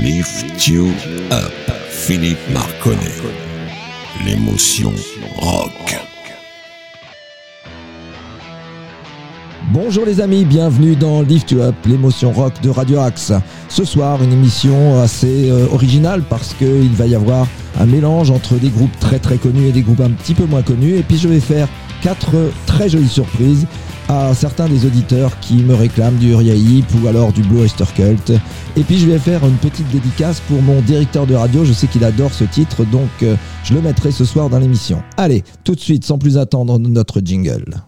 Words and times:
Lift 0.00 0.66
You 0.66 0.86
Up, 1.30 1.52
Philippe 1.90 2.38
Marconnet. 2.54 3.20
L'émotion 4.24 4.94
rock. 5.36 5.94
Bonjour 9.70 10.06
les 10.06 10.22
amis, 10.22 10.46
bienvenue 10.46 10.96
dans 10.96 11.20
Lift 11.20 11.50
You 11.50 11.60
Up, 11.60 11.74
l'émotion 11.84 12.32
rock 12.32 12.54
de 12.62 12.70
Radio 12.70 13.00
Axe. 13.00 13.30
Ce 13.68 13.84
soir, 13.84 14.22
une 14.22 14.32
émission 14.32 14.98
assez 15.02 15.50
euh, 15.50 15.66
originale 15.70 16.22
parce 16.22 16.54
qu'il 16.54 16.92
va 16.92 17.06
y 17.06 17.14
avoir 17.14 17.46
un 17.78 17.84
mélange 17.84 18.30
entre 18.30 18.54
des 18.54 18.70
groupes 18.70 18.98
très 19.00 19.18
très 19.18 19.36
connus 19.36 19.66
et 19.66 19.72
des 19.72 19.82
groupes 19.82 20.00
un 20.00 20.12
petit 20.12 20.32
peu 20.32 20.46
moins 20.46 20.62
connus. 20.62 20.96
Et 20.96 21.02
puis 21.02 21.18
je 21.18 21.28
vais 21.28 21.40
faire 21.40 21.68
quatre 22.00 22.50
très 22.64 22.88
jolies 22.88 23.06
surprises 23.06 23.66
à 24.10 24.34
certains 24.34 24.68
des 24.68 24.86
auditeurs 24.86 25.38
qui 25.38 25.54
me 25.54 25.72
réclament 25.72 26.16
du 26.16 26.32
Uriah 26.32 26.82
ou 27.00 27.06
alors 27.06 27.32
du 27.32 27.42
Blue 27.42 27.60
Oyster 27.60 27.84
Cult. 27.94 28.32
Et 28.76 28.82
puis 28.82 28.98
je 28.98 29.06
vais 29.06 29.20
faire 29.20 29.46
une 29.46 29.56
petite 29.56 29.88
dédicace 29.90 30.40
pour 30.48 30.60
mon 30.62 30.80
directeur 30.80 31.28
de 31.28 31.36
radio, 31.36 31.64
je 31.64 31.72
sais 31.72 31.86
qu'il 31.86 32.02
adore 32.02 32.34
ce 32.34 32.42
titre, 32.42 32.84
donc 32.84 33.08
euh, 33.22 33.36
je 33.62 33.72
le 33.72 33.80
mettrai 33.80 34.10
ce 34.10 34.24
soir 34.24 34.50
dans 34.50 34.58
l'émission. 34.58 35.00
Allez, 35.16 35.44
tout 35.62 35.76
de 35.76 35.80
suite, 35.80 36.04
sans 36.04 36.18
plus 36.18 36.38
attendre, 36.38 36.76
notre 36.80 37.20
jingle. 37.20 37.82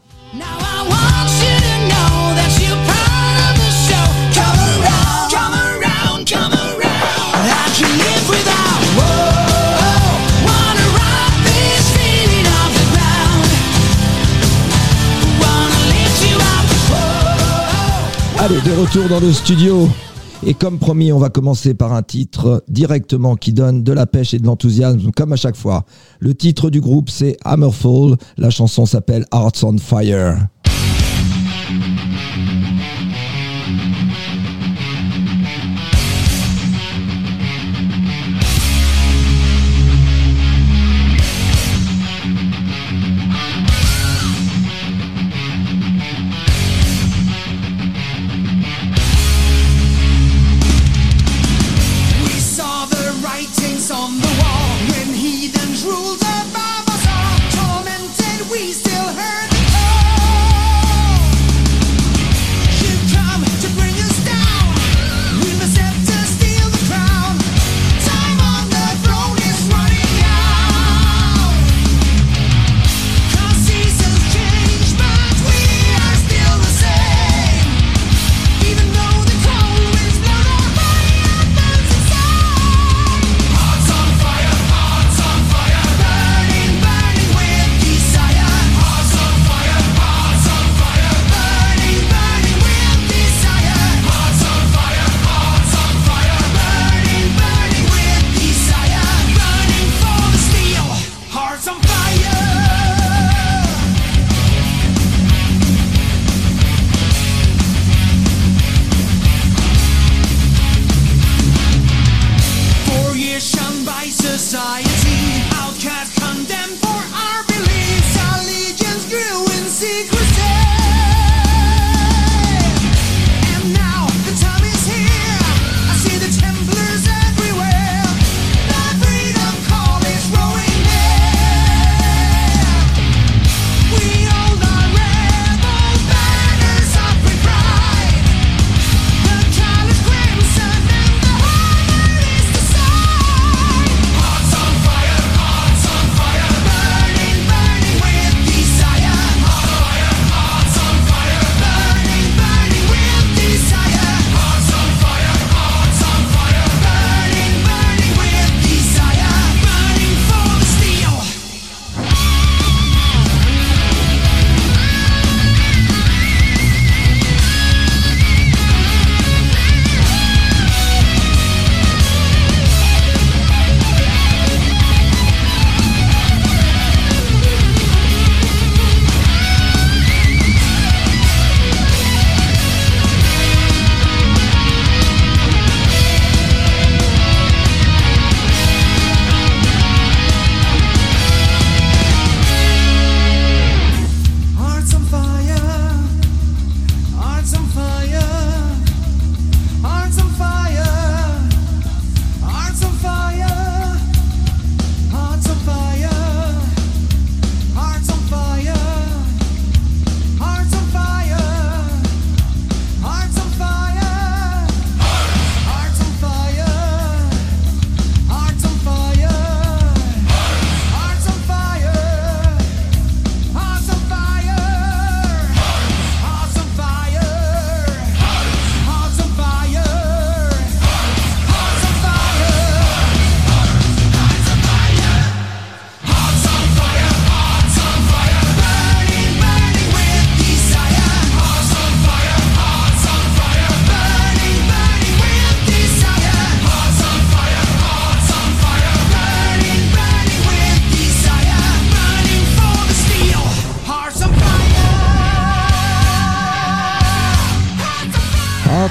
Allez, 18.44 18.60
de 18.62 18.72
retour 18.72 19.08
dans 19.08 19.20
le 19.20 19.32
studio. 19.32 19.88
Et 20.44 20.52
comme 20.52 20.80
promis, 20.80 21.12
on 21.12 21.18
va 21.20 21.28
commencer 21.28 21.74
par 21.74 21.92
un 21.92 22.02
titre 22.02 22.64
directement 22.66 23.36
qui 23.36 23.52
donne 23.52 23.84
de 23.84 23.92
la 23.92 24.04
pêche 24.04 24.34
et 24.34 24.40
de 24.40 24.46
l'enthousiasme, 24.46 25.12
comme 25.12 25.32
à 25.32 25.36
chaque 25.36 25.54
fois. 25.54 25.84
Le 26.18 26.34
titre 26.34 26.68
du 26.68 26.80
groupe, 26.80 27.08
c'est 27.08 27.36
Hammerfall. 27.44 28.16
La 28.38 28.50
chanson 28.50 28.84
s'appelle 28.84 29.26
Hearts 29.32 29.62
on 29.62 29.78
Fire. 29.78 30.48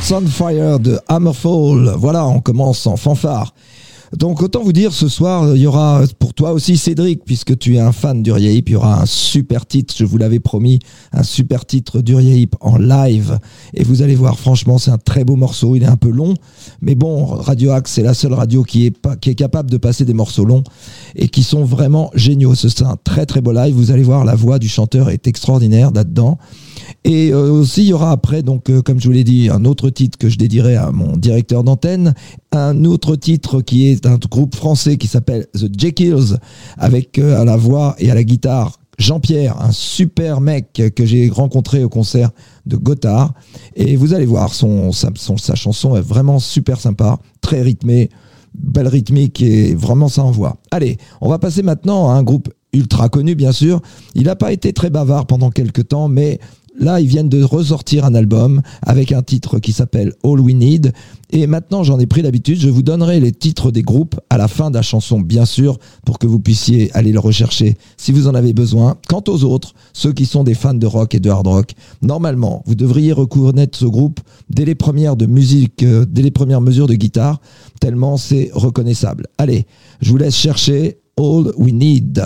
Hearts 0.01 0.23
on 0.23 0.27
Fire 0.27 0.79
de 0.79 0.99
Hammerfall. 1.09 1.93
Voilà, 1.95 2.25
on 2.25 2.39
commence 2.39 2.87
en 2.87 2.97
fanfare. 2.97 3.53
Donc 4.17 4.41
autant 4.41 4.63
vous 4.63 4.73
dire, 4.73 4.93
ce 4.93 5.07
soir, 5.07 5.55
il 5.55 5.61
y 5.61 5.67
aura 5.67 6.01
pour 6.17 6.33
toi 6.33 6.53
aussi 6.53 6.75
Cédric, 6.75 7.23
puisque 7.23 7.57
tu 7.57 7.75
es 7.75 7.79
un 7.79 7.91
fan 7.91 8.23
d'Uriah 8.23 8.51
Heep, 8.51 8.69
il 8.69 8.71
y 8.73 8.75
aura 8.75 9.01
un 9.01 9.05
super 9.05 9.65
titre, 9.65 9.93
je 9.95 10.03
vous 10.03 10.17
l'avais 10.17 10.39
promis, 10.39 10.79
un 11.13 11.23
super 11.23 11.65
titre 11.65 12.01
d'Uriah 12.01 12.35
Heep 12.35 12.55
en 12.61 12.77
live. 12.77 13.39
Et 13.73 13.83
vous 13.83 14.01
allez 14.01 14.15
voir, 14.15 14.39
franchement, 14.39 14.79
c'est 14.79 14.91
un 14.91 14.97
très 14.97 15.23
beau 15.23 15.35
morceau, 15.35 15.75
il 15.75 15.83
est 15.83 15.87
un 15.87 15.97
peu 15.97 16.09
long, 16.09 16.33
mais 16.81 16.95
bon, 16.95 17.25
Radio 17.25 17.71
Axe, 17.71 17.91
c'est 17.91 18.03
la 18.03 18.15
seule 18.15 18.33
radio 18.33 18.63
qui 18.63 18.87
est, 18.87 18.91
pas, 18.91 19.15
qui 19.15 19.29
est 19.29 19.35
capable 19.35 19.69
de 19.69 19.77
passer 19.77 20.03
des 20.03 20.15
morceaux 20.15 20.45
longs 20.45 20.63
et 21.15 21.29
qui 21.29 21.43
sont 21.43 21.63
vraiment 21.63 22.09
géniaux. 22.15 22.55
C'est 22.55 22.81
un 22.81 22.97
très 23.01 23.25
très 23.25 23.41
beau 23.41 23.51
live, 23.51 23.75
vous 23.75 23.91
allez 23.91 24.03
voir, 24.03 24.25
la 24.25 24.35
voix 24.35 24.57
du 24.57 24.67
chanteur 24.67 25.09
est 25.09 25.27
extraordinaire 25.27 25.91
là-dedans. 25.91 26.39
Et 27.03 27.31
euh, 27.31 27.51
aussi, 27.51 27.83
il 27.83 27.87
y 27.87 27.93
aura 27.93 28.11
après, 28.11 28.43
donc, 28.43 28.69
euh, 28.69 28.81
comme 28.81 28.99
je 28.99 29.05
vous 29.05 29.11
l'ai 29.11 29.23
dit, 29.23 29.49
un 29.49 29.65
autre 29.65 29.89
titre 29.89 30.17
que 30.17 30.29
je 30.29 30.37
dédierai 30.37 30.75
à 30.75 30.91
mon 30.91 31.17
directeur 31.17 31.63
d'antenne, 31.63 32.13
un 32.51 32.85
autre 32.85 33.15
titre 33.15 33.61
qui 33.61 33.87
est 33.87 34.05
un 34.05 34.17
groupe 34.17 34.55
français 34.55 34.97
qui 34.97 35.07
s'appelle 35.07 35.47
The 35.53 35.67
Jekylls, 35.77 36.37
avec 36.77 37.17
euh, 37.19 37.39
à 37.39 37.45
la 37.45 37.57
voix 37.57 37.95
et 37.99 38.11
à 38.11 38.15
la 38.15 38.23
guitare 38.23 38.79
Jean-Pierre, 38.97 39.59
un 39.61 39.71
super 39.71 40.41
mec 40.41 40.81
que 40.95 41.05
j'ai 41.05 41.29
rencontré 41.29 41.83
au 41.83 41.89
concert 41.89 42.29
de 42.67 42.75
Gotthard. 42.75 43.33
Et 43.75 43.95
vous 43.95 44.13
allez 44.13 44.27
voir, 44.27 44.53
son, 44.53 44.91
sa, 44.91 45.09
sa 45.15 45.55
chanson 45.55 45.95
est 45.95 46.01
vraiment 46.01 46.37
super 46.37 46.79
sympa, 46.79 47.17
très 47.41 47.61
rythmée, 47.63 48.09
belle 48.53 48.87
rythmique 48.87 49.41
et 49.41 49.73
vraiment 49.73 50.07
ça 50.07 50.23
envoie. 50.23 50.57
Allez, 50.71 50.97
on 51.21 51.29
va 51.29 51.39
passer 51.39 51.63
maintenant 51.63 52.09
à 52.09 52.13
un 52.13 52.23
groupe 52.23 52.49
ultra 52.73 53.09
connu, 53.09 53.35
bien 53.35 53.51
sûr. 53.51 53.81
Il 54.15 54.23
n'a 54.23 54.35
pas 54.35 54.51
été 54.51 54.73
très 54.73 54.89
bavard 54.89 55.25
pendant 55.25 55.49
quelques 55.49 55.87
temps, 55.87 56.07
mais 56.07 56.39
là, 56.81 56.99
ils 56.99 57.07
viennent 57.07 57.29
de 57.29 57.43
ressortir 57.43 58.03
un 58.03 58.15
album 58.15 58.61
avec 58.81 59.11
un 59.11 59.21
titre 59.21 59.59
qui 59.59 59.71
s'appelle 59.71 60.13
All 60.23 60.39
We 60.39 60.55
Need. 60.55 60.91
Et 61.29 61.47
maintenant, 61.47 61.83
j'en 61.83 61.99
ai 61.99 62.07
pris 62.07 62.21
l'habitude. 62.21 62.59
Je 62.59 62.69
vous 62.69 62.81
donnerai 62.81 63.19
les 63.19 63.31
titres 63.31 63.71
des 63.71 63.83
groupes 63.83 64.19
à 64.29 64.37
la 64.37 64.49
fin 64.49 64.69
de 64.69 64.75
la 64.75 64.81
chanson, 64.81 65.21
bien 65.21 65.45
sûr, 65.45 65.77
pour 66.05 66.19
que 66.19 66.27
vous 66.27 66.39
puissiez 66.39 66.91
aller 66.93 67.13
le 67.13 67.19
rechercher 67.19 67.77
si 67.95 68.11
vous 68.11 68.27
en 68.27 68.35
avez 68.35 68.51
besoin. 68.51 68.97
Quant 69.07 69.23
aux 69.27 69.43
autres, 69.43 69.73
ceux 69.93 70.11
qui 70.11 70.25
sont 70.25 70.43
des 70.43 70.55
fans 70.55 70.73
de 70.73 70.87
rock 70.87 71.15
et 71.15 71.19
de 71.19 71.29
hard 71.29 71.47
rock, 71.47 71.71
normalement, 72.01 72.63
vous 72.65 72.75
devriez 72.75 73.13
reconnaître 73.13 73.77
ce 73.77 73.85
groupe 73.85 74.19
dès 74.49 74.65
les 74.65 74.75
premières 74.75 75.15
de 75.15 75.27
musique, 75.27 75.83
euh, 75.83 76.05
dès 76.05 76.23
les 76.23 76.31
premières 76.31 76.61
mesures 76.61 76.87
de 76.87 76.95
guitare, 76.95 77.39
tellement 77.79 78.17
c'est 78.17 78.49
reconnaissable. 78.53 79.27
Allez, 79.37 79.67
je 80.01 80.09
vous 80.09 80.17
laisse 80.17 80.35
chercher 80.35 80.97
All 81.17 81.53
We 81.57 81.71
Need. 81.71 82.21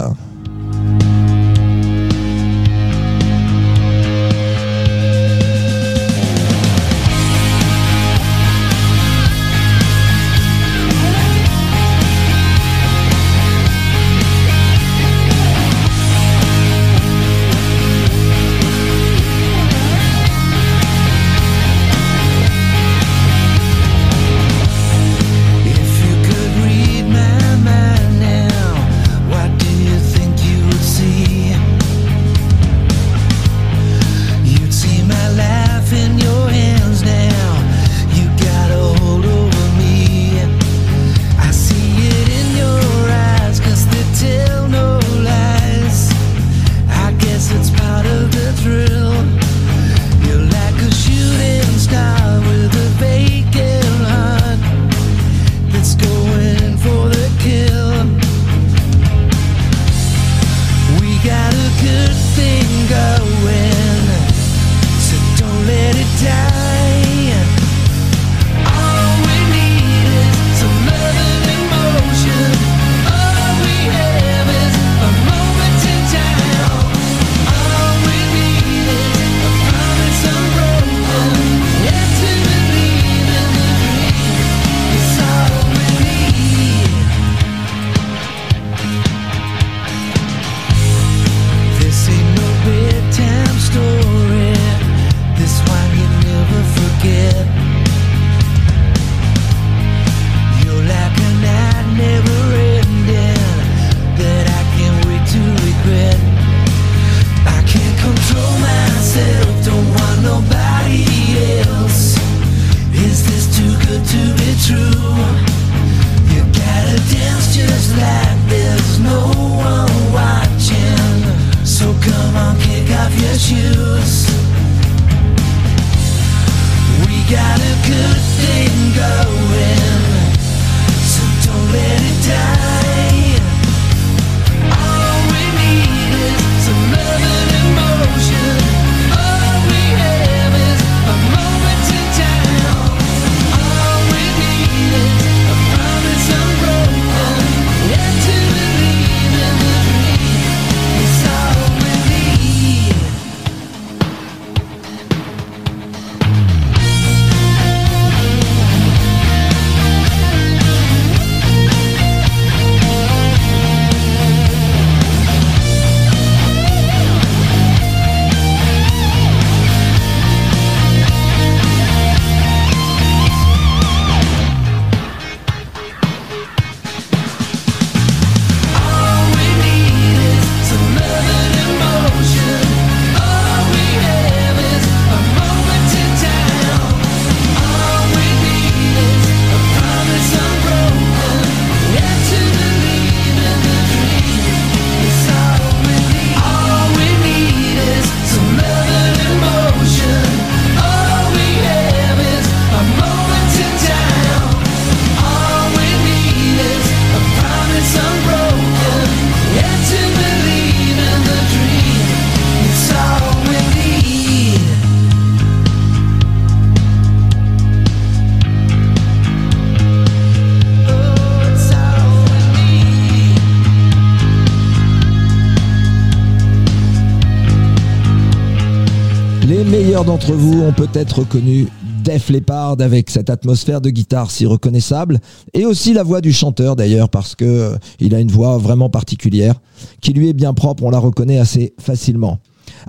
Ont 230.65 230.73
peut-être 230.73 231.19
reconnu 231.19 231.67
Def 232.03 232.29
Leppard 232.29 232.77
avec 232.79 233.11
cette 233.11 233.29
atmosphère 233.29 233.81
de 233.81 233.91
guitare 233.91 234.31
si 234.31 234.47
reconnaissable 234.47 235.19
et 235.53 235.63
aussi 235.65 235.93
la 235.93 236.01
voix 236.01 236.21
du 236.21 236.33
chanteur 236.33 236.75
d'ailleurs 236.75 237.09
parce 237.09 237.35
que 237.35 237.45
euh, 237.45 237.77
il 237.99 238.15
a 238.15 238.19
une 238.19 238.31
voix 238.31 238.57
vraiment 238.57 238.89
particulière 238.89 239.55
qui 240.01 240.11
lui 240.13 240.29
est 240.29 240.33
bien 240.33 240.55
propre, 240.55 240.83
on 240.83 240.89
la 240.89 240.97
reconnaît 240.97 241.37
assez 241.37 241.75
facilement. 241.79 242.39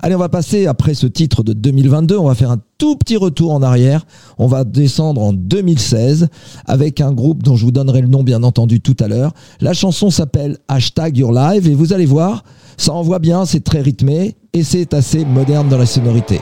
Allez, 0.01 0.15
on 0.15 0.19
va 0.19 0.29
passer 0.29 0.65
après 0.65 0.95
ce 0.95 1.05
titre 1.05 1.43
de 1.43 1.53
2022, 1.53 2.17
on 2.17 2.27
va 2.27 2.33
faire 2.33 2.49
un 2.49 2.57
tout 2.79 2.95
petit 2.95 3.15
retour 3.15 3.53
en 3.53 3.61
arrière. 3.61 4.05
On 4.39 4.47
va 4.47 4.63
descendre 4.63 5.21
en 5.21 5.31
2016 5.31 6.29
avec 6.65 6.99
un 6.99 7.13
groupe 7.13 7.43
dont 7.43 7.55
je 7.55 7.65
vous 7.65 7.71
donnerai 7.71 8.01
le 8.01 8.07
nom 8.07 8.23
bien 8.23 8.41
entendu 8.41 8.81
tout 8.81 8.97
à 8.99 9.07
l'heure. 9.07 9.33
La 9.61 9.73
chanson 9.73 10.09
s'appelle 10.09 10.57
Hashtag 10.67 11.17
Your 11.17 11.31
Live 11.31 11.67
et 11.67 11.75
vous 11.75 11.93
allez 11.93 12.07
voir, 12.07 12.43
ça 12.75 12.93
envoie 12.93 13.19
bien, 13.19 13.45
c'est 13.45 13.63
très 13.63 13.81
rythmé 13.81 14.35
et 14.53 14.63
c'est 14.63 14.95
assez 14.95 15.25
moderne 15.25 15.69
dans 15.69 15.77
la 15.77 15.85
sonorité. 15.85 16.41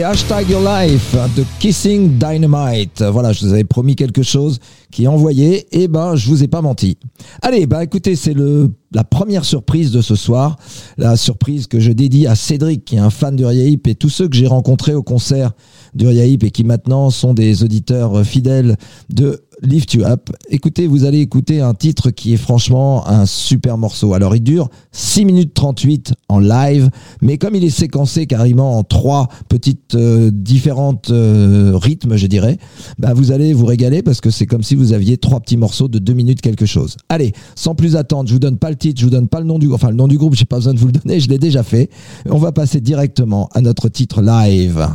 C'était 0.00 0.12
Hashtag 0.12 0.48
Your 0.48 0.62
Life 0.62 1.14
de 1.36 1.44
Kissing 1.58 2.16
Dynamite. 2.16 3.02
Voilà, 3.02 3.34
je 3.34 3.44
vous 3.44 3.52
avais 3.52 3.64
promis 3.64 3.96
quelque 3.96 4.22
chose 4.22 4.58
qui 4.90 5.04
est 5.04 5.08
envoyé. 5.08 5.66
Et 5.78 5.88
ben, 5.88 6.16
je 6.16 6.26
vous 6.26 6.42
ai 6.42 6.48
pas 6.48 6.62
menti. 6.62 6.96
Allez, 7.42 7.66
bah 7.66 7.84
écoutez, 7.84 8.16
c'est 8.16 8.32
le 8.32 8.70
la 8.92 9.04
première 9.04 9.44
surprise 9.44 9.92
de 9.92 10.00
ce 10.00 10.14
soir. 10.14 10.56
La 10.96 11.16
surprise 11.16 11.66
que 11.66 11.80
je 11.80 11.92
dédie 11.92 12.26
à 12.26 12.34
Cédric, 12.34 12.86
qui 12.86 12.96
est 12.96 13.00
un 13.00 13.10
fan 13.10 13.36
d'Uriahip 13.36 13.86
et 13.88 13.94
tous 13.94 14.08
ceux 14.08 14.26
que 14.26 14.34
j'ai 14.34 14.46
rencontrés 14.46 14.94
au 14.94 15.02
concert 15.02 15.52
d'Uriahip 15.94 16.44
et 16.44 16.50
qui 16.50 16.64
maintenant 16.64 17.10
sont 17.10 17.34
des 17.34 17.62
auditeurs 17.62 18.24
fidèles 18.24 18.76
de 19.10 19.42
Lift 19.62 19.94
You 19.94 20.04
Up. 20.04 20.30
Écoutez, 20.48 20.86
vous 20.86 21.04
allez 21.04 21.20
écouter 21.20 21.60
un 21.60 21.74
titre 21.74 22.10
qui 22.10 22.32
est 22.32 22.38
franchement 22.38 23.06
un 23.08 23.26
super 23.26 23.78
morceau. 23.78 24.14
Alors 24.14 24.34
il 24.34 24.42
dure 24.42 24.68
6 24.92 25.24
minutes 25.24 25.54
38 25.54 26.14
en 26.28 26.38
live, 26.38 26.90
mais 27.20 27.38
comme 27.38 27.54
il 27.54 27.64
est 27.64 27.70
séquencé 27.70 28.26
carrément 28.26 28.78
en 28.78 28.84
trois 28.84 29.28
petites 29.48 29.94
euh, 29.94 30.30
différentes 30.32 31.10
euh, 31.10 31.72
rythmes, 31.74 32.16
je 32.16 32.26
dirais, 32.26 32.58
bah 32.98 33.12
vous 33.14 33.32
allez 33.32 33.52
vous 33.52 33.66
régaler 33.66 34.02
parce 34.02 34.20
que 34.20 34.30
c'est 34.30 34.46
comme 34.46 34.62
si 34.62 34.74
vous 34.74 34.92
aviez 34.92 35.18
trois 35.18 35.40
petits 35.40 35.56
morceaux 35.56 35.88
de 35.88 35.98
2 35.98 36.12
minutes 36.12 36.40
quelque 36.40 36.66
chose. 36.66 36.96
Allez, 37.08 37.32
sans 37.54 37.74
plus 37.74 37.96
attendre, 37.96 38.28
je 38.28 38.32
vous 38.32 38.40
donne 38.40 38.58
pas 38.58 38.70
le 38.70 38.76
titre, 38.76 39.00
je 39.00 39.04
vous 39.04 39.10
donne 39.10 39.28
pas 39.28 39.40
le 39.40 39.46
nom 39.46 39.58
du 39.58 39.70
enfin 39.72 39.90
le 39.90 39.96
nom 39.96 40.08
du 40.08 40.18
groupe, 40.18 40.34
j'ai 40.34 40.44
pas 40.44 40.56
besoin 40.56 40.74
de 40.74 40.78
vous 40.78 40.86
le 40.86 40.92
donner, 40.92 41.20
je 41.20 41.28
l'ai 41.28 41.38
déjà 41.38 41.62
fait. 41.62 41.90
On 42.28 42.38
va 42.38 42.52
passer 42.52 42.80
directement 42.80 43.48
à 43.52 43.60
notre 43.60 43.88
titre 43.88 44.22
live. 44.22 44.88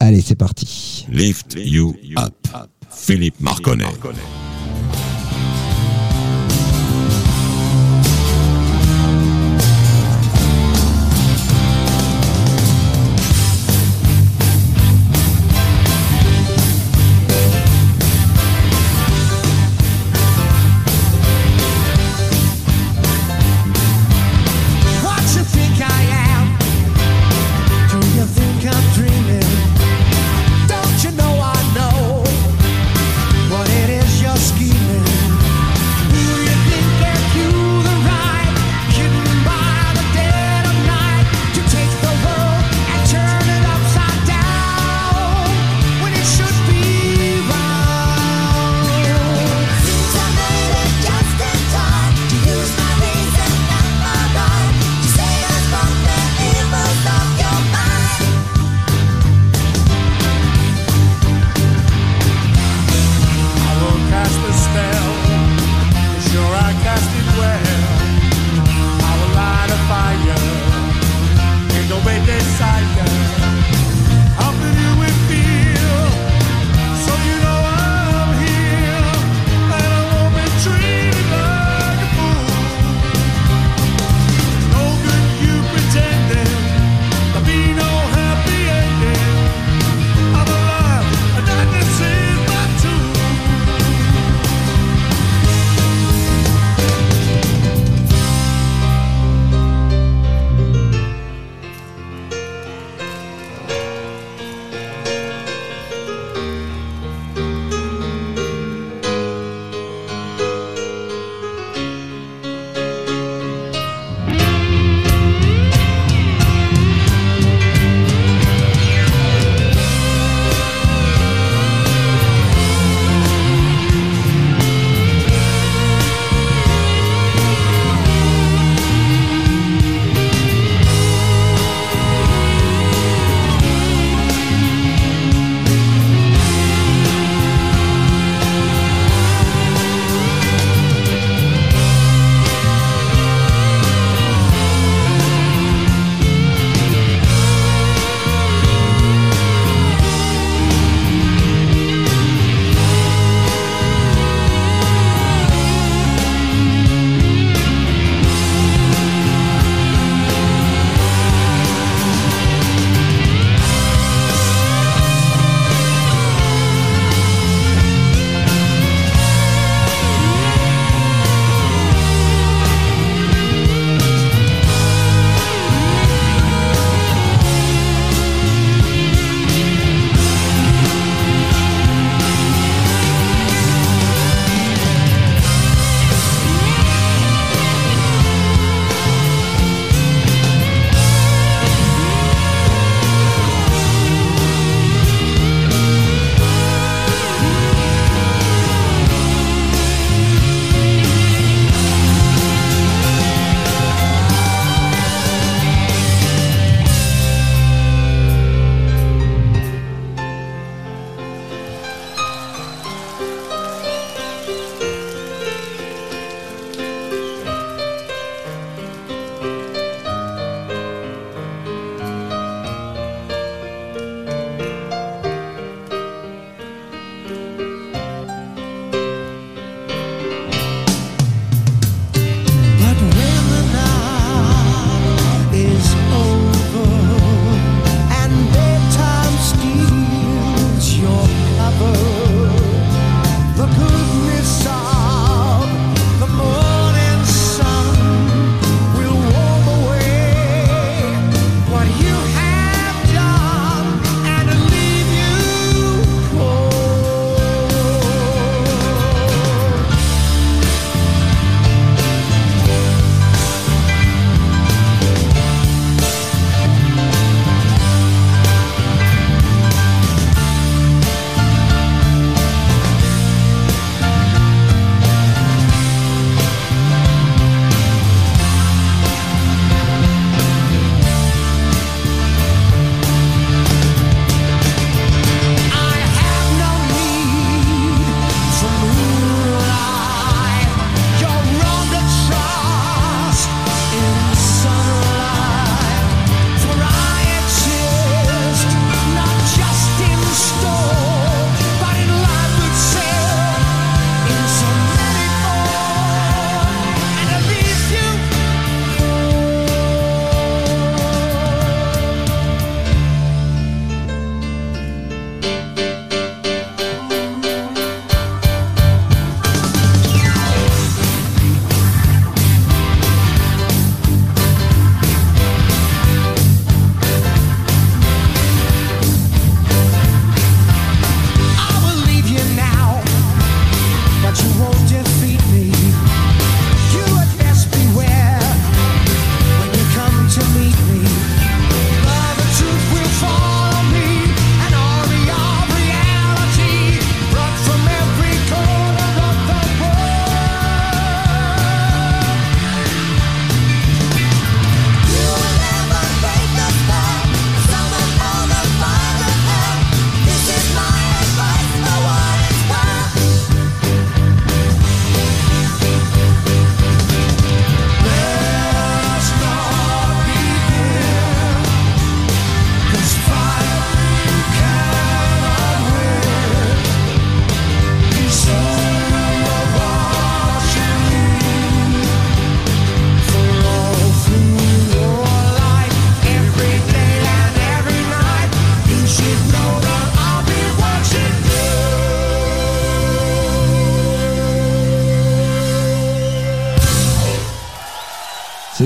Allez, 0.00 0.20
c'est 0.20 0.34
parti. 0.34 1.06
Lift 1.10 1.56
You 1.56 1.94
Up. 2.18 2.34
Philippe 3.04 3.36
Marconnet. 3.40 3.84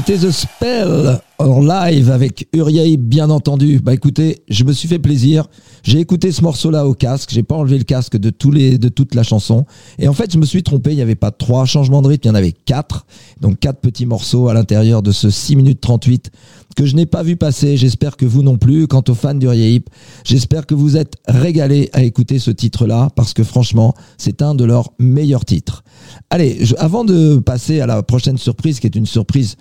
C'était 0.08 0.26
The 0.26 0.30
Spell 0.30 1.20
en 1.38 1.60
live 1.60 2.10
avec 2.10 2.48
Uriah, 2.54 2.96
bien 2.98 3.28
entendu. 3.28 3.78
Bah 3.78 3.92
écoutez, 3.92 4.38
je 4.48 4.64
me 4.64 4.72
suis 4.72 4.88
fait 4.88 4.98
plaisir. 4.98 5.48
J'ai 5.82 6.00
écouté 6.00 6.32
ce 6.32 6.40
morceau-là 6.40 6.86
au 6.86 6.94
casque. 6.94 7.28
J'ai 7.30 7.42
pas 7.42 7.56
enlevé 7.56 7.76
le 7.76 7.84
casque 7.84 8.16
de 8.16 8.30
tous 8.30 8.50
les, 8.50 8.78
de 8.78 8.88
toute 8.88 9.14
la 9.14 9.22
chanson. 9.22 9.66
Et 9.98 10.08
en 10.08 10.14
fait, 10.14 10.32
je 10.32 10.38
me 10.38 10.46
suis 10.46 10.62
trompé. 10.62 10.92
Il 10.92 10.96
n'y 10.96 11.02
avait 11.02 11.14
pas 11.14 11.30
trois 11.30 11.66
changements 11.66 12.00
de 12.00 12.08
rythme, 12.08 12.22
il 12.24 12.28
y 12.28 12.30
en 12.30 12.36
avait 12.36 12.52
quatre. 12.52 13.04
Donc 13.42 13.60
quatre 13.60 13.80
petits 13.80 14.06
morceaux 14.06 14.48
à 14.48 14.54
l'intérieur 14.54 15.02
de 15.02 15.12
ce 15.12 15.28
6 15.28 15.56
minutes 15.56 15.82
38 15.82 16.30
que 16.74 16.86
je 16.86 16.96
n'ai 16.96 17.06
pas 17.06 17.22
vu 17.22 17.36
passer. 17.36 17.76
J'espère 17.76 18.16
que 18.16 18.24
vous 18.24 18.42
non 18.42 18.56
plus. 18.56 18.86
Quant 18.86 19.04
aux 19.08 19.14
fans 19.14 19.34
d'Uriah 19.34 19.68
Heep, 19.68 19.90
j'espère 20.24 20.64
que 20.64 20.74
vous 20.74 20.96
êtes 20.96 21.16
régalés 21.26 21.90
à 21.92 22.02
écouter 22.02 22.38
ce 22.38 22.50
titre-là 22.50 23.10
parce 23.14 23.34
que 23.34 23.44
franchement, 23.44 23.94
c'est 24.16 24.40
un 24.40 24.54
de 24.54 24.64
leurs 24.64 24.90
meilleurs 24.98 25.44
titres. 25.44 25.84
Allez, 26.30 26.64
je- 26.64 26.76
avant 26.78 27.04
de 27.04 27.36
passer 27.38 27.80
à 27.80 27.86
la 27.86 28.02
prochaine 28.02 28.38
surprise, 28.38 28.80
qui 28.80 28.86
est 28.86 28.96
une 28.96 29.06
surprise 29.06 29.56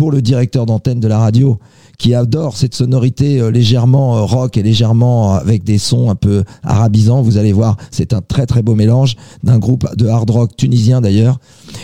pour 0.00 0.10
le 0.10 0.22
directeur 0.22 0.64
d'antenne 0.64 0.98
de 0.98 1.08
la 1.08 1.18
radio, 1.18 1.58
qui 1.98 2.14
adore 2.14 2.56
cette 2.56 2.74
sonorité 2.74 3.38
euh, 3.38 3.50
légèrement 3.50 4.16
euh, 4.16 4.22
rock 4.22 4.56
et 4.56 4.62
légèrement 4.62 5.34
euh, 5.34 5.38
avec 5.40 5.62
des 5.62 5.76
sons 5.76 6.08
un 6.08 6.14
peu 6.14 6.42
arabisants. 6.62 7.20
Vous 7.20 7.36
allez 7.36 7.52
voir, 7.52 7.76
c'est 7.90 8.14
un 8.14 8.22
très 8.22 8.46
très 8.46 8.62
beau 8.62 8.74
mélange 8.74 9.16
d'un 9.42 9.58
groupe 9.58 9.94
de 9.96 10.06
hard 10.06 10.30
rock 10.30 10.56
tunisien 10.56 11.02
d'ailleurs. 11.02 11.38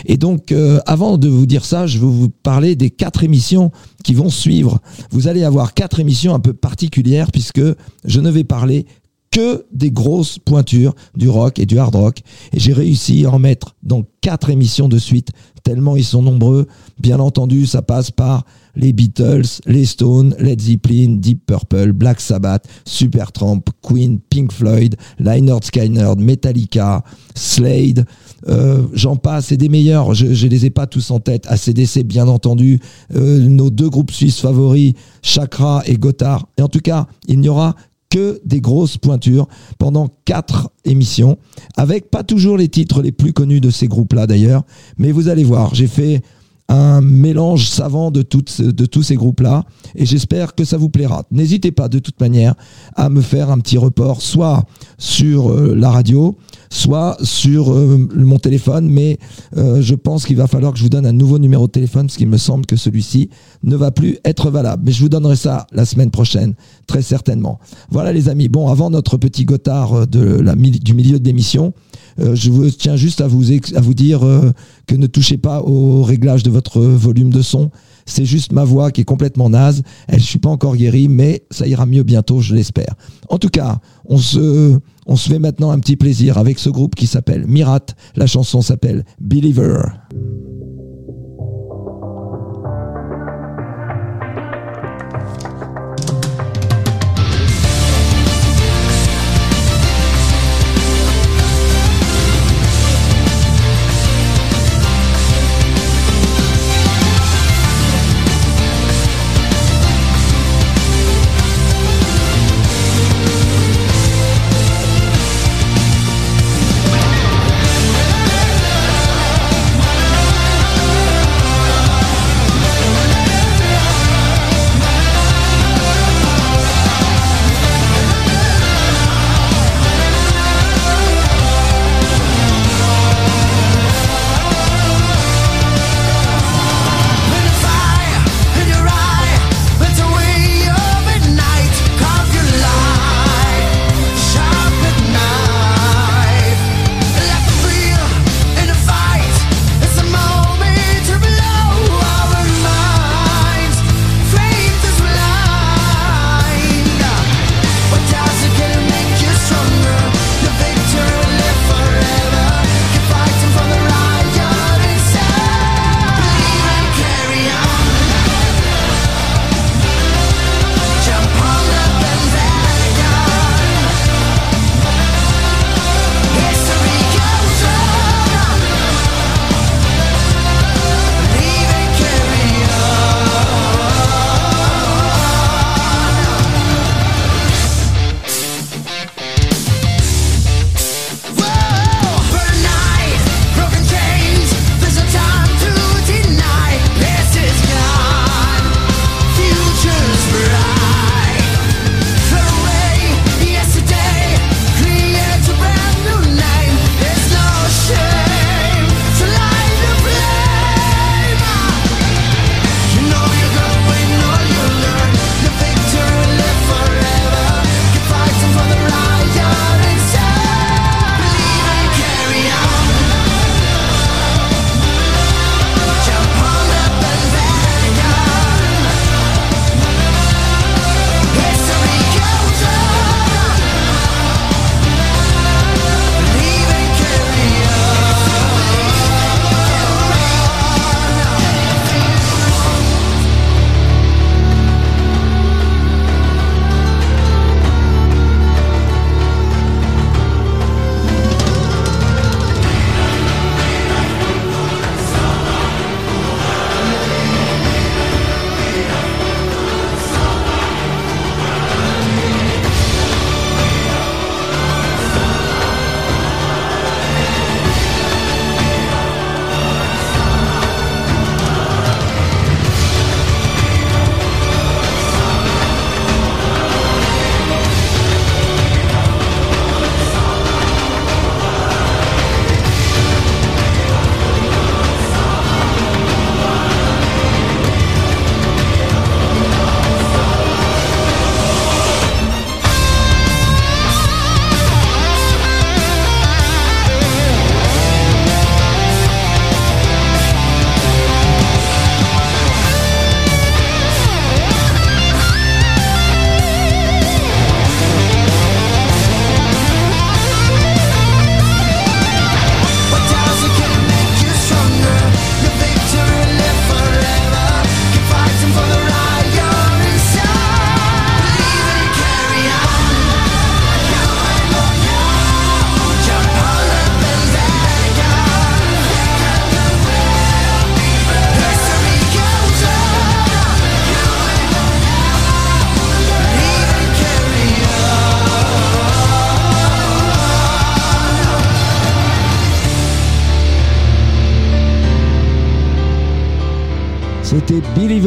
Et 0.07 0.17
donc, 0.17 0.51
avant 0.87 1.19
de 1.19 1.27
vous 1.27 1.45
dire 1.45 1.63
ça, 1.63 1.85
je 1.85 1.99
vais 1.99 2.07
vous 2.07 2.29
parler 2.29 2.75
des 2.75 2.89
quatre 2.89 3.23
émissions 3.23 3.71
qui 4.03 4.15
vont 4.15 4.31
suivre. 4.31 4.79
Vous 5.11 5.27
allez 5.27 5.43
avoir 5.43 5.75
quatre 5.75 5.99
émissions 5.99 6.33
un 6.33 6.39
peu 6.39 6.53
particulières 6.53 7.31
puisque 7.31 7.61
je 8.03 8.19
ne 8.19 8.31
vais 8.31 8.43
parler 8.43 8.87
que 9.31 9.65
des 9.71 9.91
grosses 9.91 10.39
pointures 10.39 10.95
du 11.15 11.29
rock 11.29 11.59
et 11.59 11.65
du 11.65 11.77
hard 11.77 11.95
rock. 11.95 12.19
Et 12.53 12.59
j'ai 12.59 12.73
réussi 12.73 13.25
à 13.25 13.31
en 13.31 13.39
mettre 13.39 13.75
dans 13.83 14.03
quatre 14.21 14.49
émissions 14.49 14.89
de 14.89 14.97
suite, 14.97 15.29
tellement 15.63 15.95
ils 15.95 16.03
sont 16.03 16.21
nombreux. 16.21 16.67
Bien 16.99 17.19
entendu, 17.19 17.65
ça 17.65 17.81
passe 17.81 18.11
par 18.11 18.45
les 18.75 18.93
Beatles, 18.93 19.47
les 19.65 19.85
Stones, 19.85 20.35
Led 20.39 20.61
Zeppelin, 20.61 21.15
Deep 21.17 21.45
Purple, 21.45 21.91
Black 21.93 22.21
Sabbath, 22.21 22.67
Supertramp, 22.85 23.61
Queen, 23.81 24.19
Pink 24.29 24.51
Floyd, 24.51 24.95
Lynyrd 25.19 25.63
Skynyrd, 25.63 26.19
Metallica, 26.19 27.03
Slade, 27.35 28.05
euh, 28.47 28.83
j'en 28.93 29.15
passe, 29.15 29.51
et 29.51 29.57
des 29.57 29.69
meilleurs. 29.69 30.13
Je, 30.13 30.33
je 30.33 30.47
les 30.47 30.65
ai 30.65 30.69
pas 30.69 30.85
tous 30.85 31.09
en 31.11 31.19
tête. 31.19 31.45
ACDC, 31.47 32.03
bien 32.03 32.27
entendu, 32.27 32.79
euh, 33.15 33.39
nos 33.39 33.69
deux 33.69 33.89
groupes 33.89 34.11
suisses 34.11 34.39
favoris, 34.39 34.93
Chakra 35.21 35.81
et 35.85 35.97
Gotthard. 35.97 36.47
Et 36.57 36.61
en 36.61 36.69
tout 36.69 36.79
cas, 36.79 37.07
il 37.27 37.39
n'y 37.39 37.49
aura 37.49 37.75
que 38.09 38.39
des 38.45 38.61
grosses 38.61 38.97
pointures 38.97 39.47
pendant 39.79 40.07
quatre 40.25 40.71
émissions, 40.85 41.37
avec 41.75 42.09
pas 42.09 42.23
toujours 42.23 42.57
les 42.57 42.69
titres 42.69 43.01
les 43.01 43.11
plus 43.11 43.33
connus 43.33 43.61
de 43.61 43.69
ces 43.69 43.87
groupes-là 43.87 44.27
d'ailleurs, 44.27 44.63
mais 44.97 45.11
vous 45.11 45.27
allez 45.27 45.43
voir, 45.43 45.75
j'ai 45.75 45.87
fait 45.87 46.21
un 46.69 47.01
mélange 47.01 47.69
savant 47.69 48.11
de, 48.11 48.21
de 48.21 48.85
tous 48.85 49.03
ces 49.03 49.15
groupes-là, 49.15 49.63
et 49.95 50.05
j'espère 50.05 50.53
que 50.53 50.65
ça 50.65 50.77
vous 50.77 50.89
plaira. 50.89 51.23
N'hésitez 51.31 51.71
pas 51.71 51.87
de 51.87 51.99
toute 51.99 52.19
manière 52.19 52.55
à 52.95 53.09
me 53.09 53.21
faire 53.21 53.51
un 53.51 53.59
petit 53.59 53.77
report, 53.77 54.21
soit 54.21 54.65
sur 54.97 55.51
euh, 55.51 55.75
la 55.75 55.89
radio, 55.89 56.37
soit 56.69 57.17
sur 57.23 57.71
euh, 57.71 57.97
mon 58.15 58.39
téléphone, 58.39 58.89
mais 58.89 59.17
euh, 59.55 59.81
je 59.81 59.95
pense 59.95 60.25
qu'il 60.25 60.35
va 60.37 60.47
falloir 60.47 60.73
que 60.73 60.77
je 60.79 60.83
vous 60.83 60.89
donne 60.89 61.05
un 61.05 61.13
nouveau 61.13 61.39
numéro 61.39 61.67
de 61.67 61.71
téléphone, 61.71 62.07
parce 62.07 62.17
qu'il 62.17 62.27
me 62.27 62.37
semble 62.37 62.65
que 62.65 62.75
celui-ci 62.75 63.29
ne 63.63 63.75
va 63.75 63.91
plus 63.91 64.17
être 64.25 64.49
valable. 64.51 64.83
Mais 64.85 64.91
je 64.91 65.01
vous 65.01 65.09
donnerai 65.09 65.35
ça 65.35 65.67
la 65.71 65.85
semaine 65.85 66.11
prochaine, 66.11 66.55
très 66.87 67.01
certainement. 67.01 67.59
Voilà 67.89 68.11
les 68.13 68.29
amis. 68.29 68.49
Bon, 68.49 68.69
avant 68.69 68.89
notre 68.89 69.17
petit 69.17 69.45
gotard 69.45 70.07
mili- 70.55 70.79
du 70.79 70.93
milieu 70.93 71.19
de 71.19 71.25
l'émission, 71.25 71.73
euh, 72.19 72.35
je 72.35 72.49
vous 72.49 72.69
tiens 72.69 72.95
juste 72.95 73.21
à 73.21 73.27
vous, 73.27 73.43
à 73.75 73.81
vous 73.81 73.93
dire 73.93 74.25
euh, 74.25 74.51
que 74.87 74.95
ne 74.95 75.07
touchez 75.07 75.37
pas 75.37 75.61
au 75.61 76.03
réglage 76.03 76.43
de 76.43 76.49
votre 76.49 76.81
volume 76.81 77.31
de 77.31 77.41
son. 77.41 77.69
C'est 78.05 78.25
juste 78.25 78.53
ma 78.53 78.63
voix 78.63 78.89
qui 78.91 79.01
est 79.01 79.05
complètement 79.05 79.49
naze. 79.49 79.83
Elle, 80.07 80.21
je 80.21 80.25
suis 80.25 80.39
pas 80.39 80.49
encore 80.49 80.77
guéri, 80.77 81.09
mais 81.09 81.43
ça 81.51 81.67
ira 81.67 81.85
mieux 81.85 82.03
bientôt, 82.03 82.39
je 82.39 82.55
l'espère. 82.55 82.95
En 83.27 83.37
tout 83.37 83.49
cas, 83.49 83.79
on 84.05 84.17
se, 84.17 84.79
on 85.07 85.15
se 85.15 85.29
fait 85.29 85.39
maintenant 85.39 85.71
un 85.71 85.79
petit 85.79 85.95
plaisir 85.95 86.37
avec 86.37 86.59
ce 86.59 86.69
groupe 86.69 86.95
qui 86.95 87.07
s'appelle 87.07 87.47
Mirat. 87.47 87.85
La 88.15 88.27
chanson 88.27 88.61
s'appelle 88.61 89.05
Believer. 89.19 89.79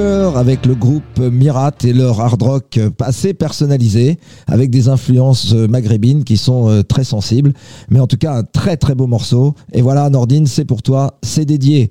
Avec 0.01 0.65
le 0.65 0.75
groupe 0.75 1.19
Mirat 1.19 1.73
et 1.85 1.93
leur 1.93 2.21
hard 2.21 2.43
rock 2.43 2.81
assez 3.01 3.35
personnalisé 3.35 4.19
avec 4.47 4.71
des 4.71 4.89
influences 4.89 5.53
maghrébines 5.53 6.25
qui 6.25 6.39
sont 6.39 6.71
euh, 6.71 6.83
très 6.83 7.05
sensibles. 7.05 7.53
Mais 7.91 8.01
en 8.01 8.07
tout 8.07 8.17
cas, 8.17 8.33
un 8.35 8.43
très 8.43 8.79
très 8.79 8.95
beau 8.95 9.07
morceau. 9.07 9.55
Et 9.73 9.83
voilà, 9.83 10.09
Nordine, 10.09 10.47
c'est 10.47 10.65
pour 10.65 10.83
toi, 10.83 11.19
c'est 11.23 11.45
dédié. 11.45 11.91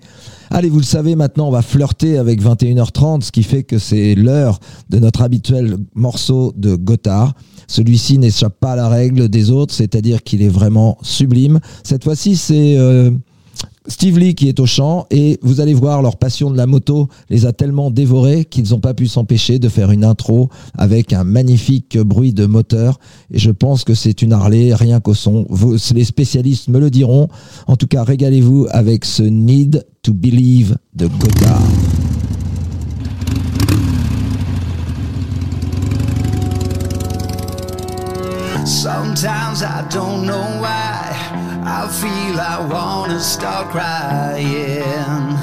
Allez, 0.49 0.69
vous 0.69 0.79
le 0.79 0.83
savez, 0.83 1.15
maintenant 1.15 1.47
on 1.47 1.51
va 1.51 1.61
flirter 1.61 2.17
avec 2.17 2.41
21h30, 2.41 3.21
ce 3.21 3.31
qui 3.31 3.43
fait 3.43 3.61
que 3.61 3.77
c'est 3.77 4.15
l'heure 4.15 4.59
de 4.89 4.97
notre 4.97 5.21
habituel 5.21 5.77
morceau 5.93 6.53
de 6.57 6.75
Gotthard. 6.75 7.33
Celui-ci 7.67 8.17
n'échappe 8.17 8.59
pas 8.59 8.71
à 8.71 8.75
la 8.75 8.89
règle 8.89 9.29
des 9.29 9.51
autres, 9.51 9.75
c'est-à-dire 9.75 10.23
qu'il 10.23 10.41
est 10.41 10.49
vraiment 10.49 10.97
sublime. 11.03 11.59
Cette 11.83 12.03
fois-ci, 12.03 12.35
c'est 12.35 12.75
euh, 12.77 13.11
Steve 13.89 14.19
Lee 14.19 14.35
qui 14.35 14.47
est 14.47 14.59
au 14.59 14.65
chant 14.67 15.07
et 15.09 15.39
vous 15.41 15.61
allez 15.61 15.73
voir 15.73 16.01
leur 16.01 16.17
passion 16.17 16.51
de 16.51 16.57
la 16.57 16.67
moto 16.67 17.09
les 17.29 17.45
a 17.45 17.53
tellement 17.53 17.89
dévorés 17.89 18.45
qu'ils 18.45 18.69
n'ont 18.69 18.79
pas 18.79 18.93
pu 18.93 19.07
s'empêcher 19.07 19.57
de 19.57 19.67
faire 19.67 19.91
une 19.91 20.05
intro 20.05 20.49
avec 20.77 21.11
un 21.11 21.23
magnifique 21.23 21.97
bruit 21.97 22.31
de 22.31 22.45
moteur 22.45 22.99
et 23.31 23.39
je 23.39 23.49
pense 23.49 23.83
que 23.83 23.95
c'est 23.95 24.21
une 24.21 24.31
Harley 24.31 24.73
rien 24.73 24.99
qu'au 24.99 25.15
son. 25.15 25.47
Les 25.93 26.03
spécialistes 26.03 26.67
me 26.67 26.79
le 26.79 26.91
diront. 26.91 27.29
En 27.67 27.75
tout 27.75 27.87
cas, 27.87 28.03
régalez-vous 28.03 28.67
avec 28.69 29.05
ce 29.05 29.23
Need 29.23 29.85
to 30.03 30.13
Believe 30.13 30.77
de 30.93 31.07
why 40.61 40.88
I 41.71 41.87
feel 41.87 42.39
I 42.39 42.57
wanna 42.65 43.19
start 43.19 43.69
crying. 43.69 45.37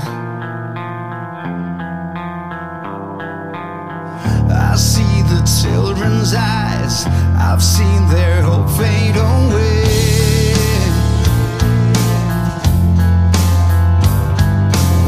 I 4.50 4.74
see 4.76 5.22
the 5.32 5.40
children's 5.62 6.34
eyes, 6.34 7.06
I've 7.38 7.62
seen 7.62 8.08
their 8.08 8.42
hope 8.42 8.68
fade 8.70 9.16
away. 9.16 9.84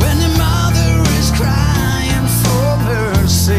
When 0.01 0.17
the 0.25 0.33
mother 0.39 1.03
is 1.19 1.31
crying 1.33 2.27
for 2.43 2.67
mercy, 2.93 3.58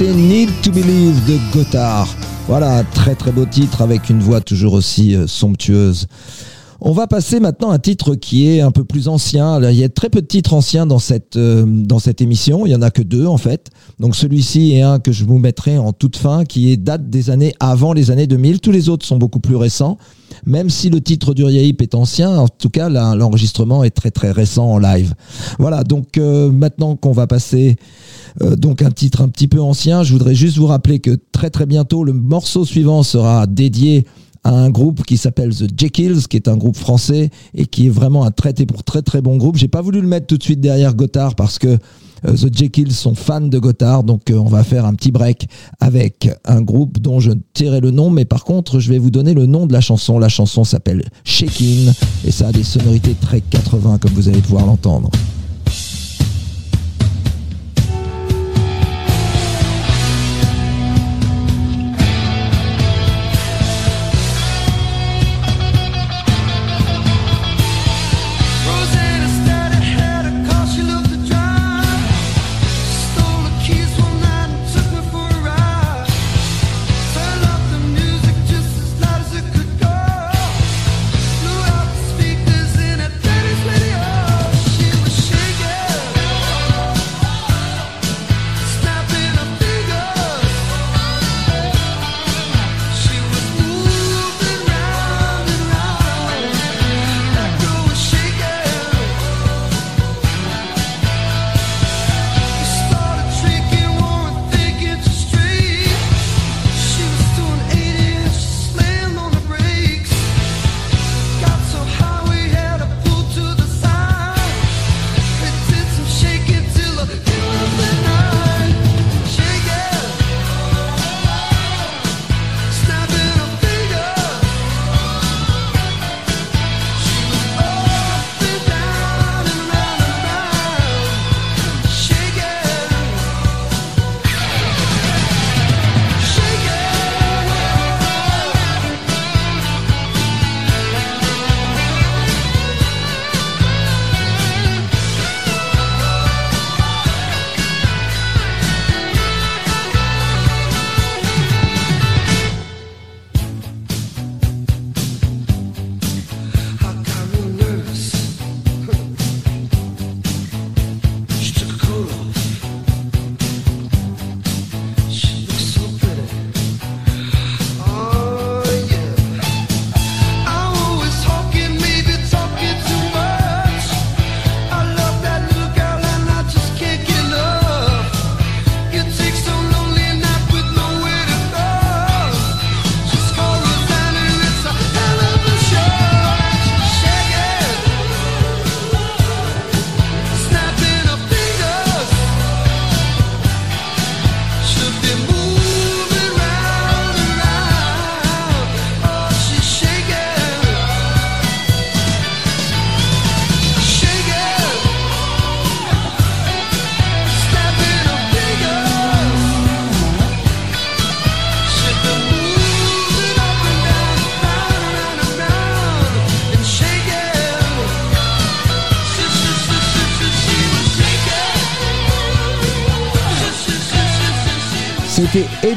C'était 0.00 0.14
Need 0.14 0.48
to 0.62 0.72
Believe 0.72 1.26
de 1.26 1.36
Gotthard. 1.52 2.08
Voilà, 2.48 2.84
très 2.84 3.14
très 3.14 3.32
beau 3.32 3.44
titre 3.44 3.82
avec 3.82 4.08
une 4.08 4.20
voix 4.20 4.40
toujours 4.40 4.72
aussi 4.72 5.14
euh, 5.14 5.26
somptueuse. 5.26 6.06
On 6.82 6.92
va 6.92 7.06
passer 7.06 7.40
maintenant 7.40 7.70
à 7.70 7.74
un 7.74 7.78
titre 7.78 8.14
qui 8.14 8.48
est 8.48 8.62
un 8.62 8.70
peu 8.70 8.84
plus 8.84 9.08
ancien. 9.08 9.60
Il 9.70 9.76
y 9.76 9.84
a 9.84 9.88
très 9.90 10.08
peu 10.08 10.22
de 10.22 10.26
titres 10.26 10.54
anciens 10.54 10.86
dans 10.86 10.98
cette, 10.98 11.36
euh, 11.36 11.64
dans 11.66 11.98
cette 11.98 12.22
émission. 12.22 12.64
Il 12.64 12.72
y 12.72 12.74
en 12.74 12.80
a 12.80 12.90
que 12.90 13.02
deux 13.02 13.26
en 13.26 13.36
fait. 13.36 13.68
Donc 13.98 14.16
celui-ci 14.16 14.72
est 14.72 14.80
un 14.80 14.98
que 14.98 15.12
je 15.12 15.26
vous 15.26 15.38
mettrai 15.38 15.76
en 15.76 15.92
toute 15.92 16.16
fin, 16.16 16.44
qui 16.44 16.72
est 16.72 16.78
date 16.78 17.10
des 17.10 17.28
années 17.28 17.54
avant 17.60 17.92
les 17.92 18.10
années 18.10 18.26
2000. 18.26 18.60
Tous 18.60 18.70
les 18.70 18.88
autres 18.88 19.04
sont 19.04 19.18
beaucoup 19.18 19.40
plus 19.40 19.56
récents. 19.56 19.98
Même 20.46 20.70
si 20.70 20.88
le 20.88 21.02
titre 21.02 21.34
du 21.34 21.44
Hip 21.44 21.76
est 21.80 21.94
ancien, 21.94 22.38
en 22.38 22.48
tout 22.48 22.70
cas 22.70 22.88
l'enregistrement 22.88 23.84
est 23.84 23.90
très 23.90 24.10
très 24.10 24.30
récent 24.30 24.64
en 24.64 24.78
live. 24.78 25.14
Voilà. 25.58 25.84
Donc 25.84 26.16
euh, 26.16 26.50
maintenant 26.50 26.96
qu'on 26.96 27.12
va 27.12 27.26
passer 27.26 27.76
euh, 28.40 28.56
donc 28.56 28.80
un 28.80 28.90
titre 28.90 29.20
un 29.20 29.28
petit 29.28 29.48
peu 29.48 29.60
ancien, 29.60 30.02
je 30.02 30.12
voudrais 30.12 30.34
juste 30.34 30.56
vous 30.56 30.66
rappeler 30.66 30.98
que 31.00 31.18
très 31.32 31.50
très 31.50 31.66
bientôt 31.66 32.04
le 32.04 32.14
morceau 32.14 32.64
suivant 32.64 33.02
sera 33.02 33.46
dédié 33.46 34.06
à 34.44 34.50
un 34.50 34.70
groupe 34.70 35.04
qui 35.04 35.16
s'appelle 35.16 35.54
The 35.54 35.68
Jekylls, 35.76 36.26
qui 36.28 36.36
est 36.36 36.48
un 36.48 36.56
groupe 36.56 36.76
français 36.76 37.30
et 37.54 37.66
qui 37.66 37.86
est 37.86 37.90
vraiment 37.90 38.24
un 38.24 38.30
très 38.30 38.52
pour 38.52 38.84
très 38.84 39.02
très 39.02 39.20
bon 39.20 39.36
groupe. 39.36 39.56
J'ai 39.56 39.68
pas 39.68 39.82
voulu 39.82 40.00
le 40.00 40.06
mettre 40.06 40.26
tout 40.26 40.36
de 40.36 40.42
suite 40.42 40.60
derrière 40.60 40.94
Gotthard 40.94 41.34
parce 41.34 41.58
que 41.58 41.78
euh, 42.26 42.32
The 42.34 42.54
Jekylls 42.54 42.92
sont 42.92 43.14
fans 43.14 43.40
de 43.40 43.58
Gotthard, 43.58 44.04
donc 44.04 44.30
euh, 44.30 44.36
on 44.36 44.48
va 44.48 44.64
faire 44.64 44.84
un 44.84 44.94
petit 44.94 45.10
break 45.10 45.48
avec 45.80 46.30
un 46.44 46.62
groupe 46.62 46.98
dont 46.98 47.20
je 47.20 47.32
tairai 47.54 47.80
le 47.80 47.90
nom, 47.90 48.10
mais 48.10 48.24
par 48.24 48.44
contre 48.44 48.80
je 48.80 48.90
vais 48.90 48.98
vous 48.98 49.10
donner 49.10 49.34
le 49.34 49.46
nom 49.46 49.66
de 49.66 49.72
la 49.72 49.80
chanson. 49.80 50.18
La 50.18 50.28
chanson 50.28 50.64
s'appelle 50.64 51.04
Shaking 51.24 51.92
et 52.26 52.30
ça 52.30 52.48
a 52.48 52.52
des 52.52 52.64
sonorités 52.64 53.14
très 53.20 53.40
80 53.40 53.98
comme 53.98 54.12
vous 54.12 54.28
allez 54.28 54.40
pouvoir 54.40 54.66
l'entendre. 54.66 55.10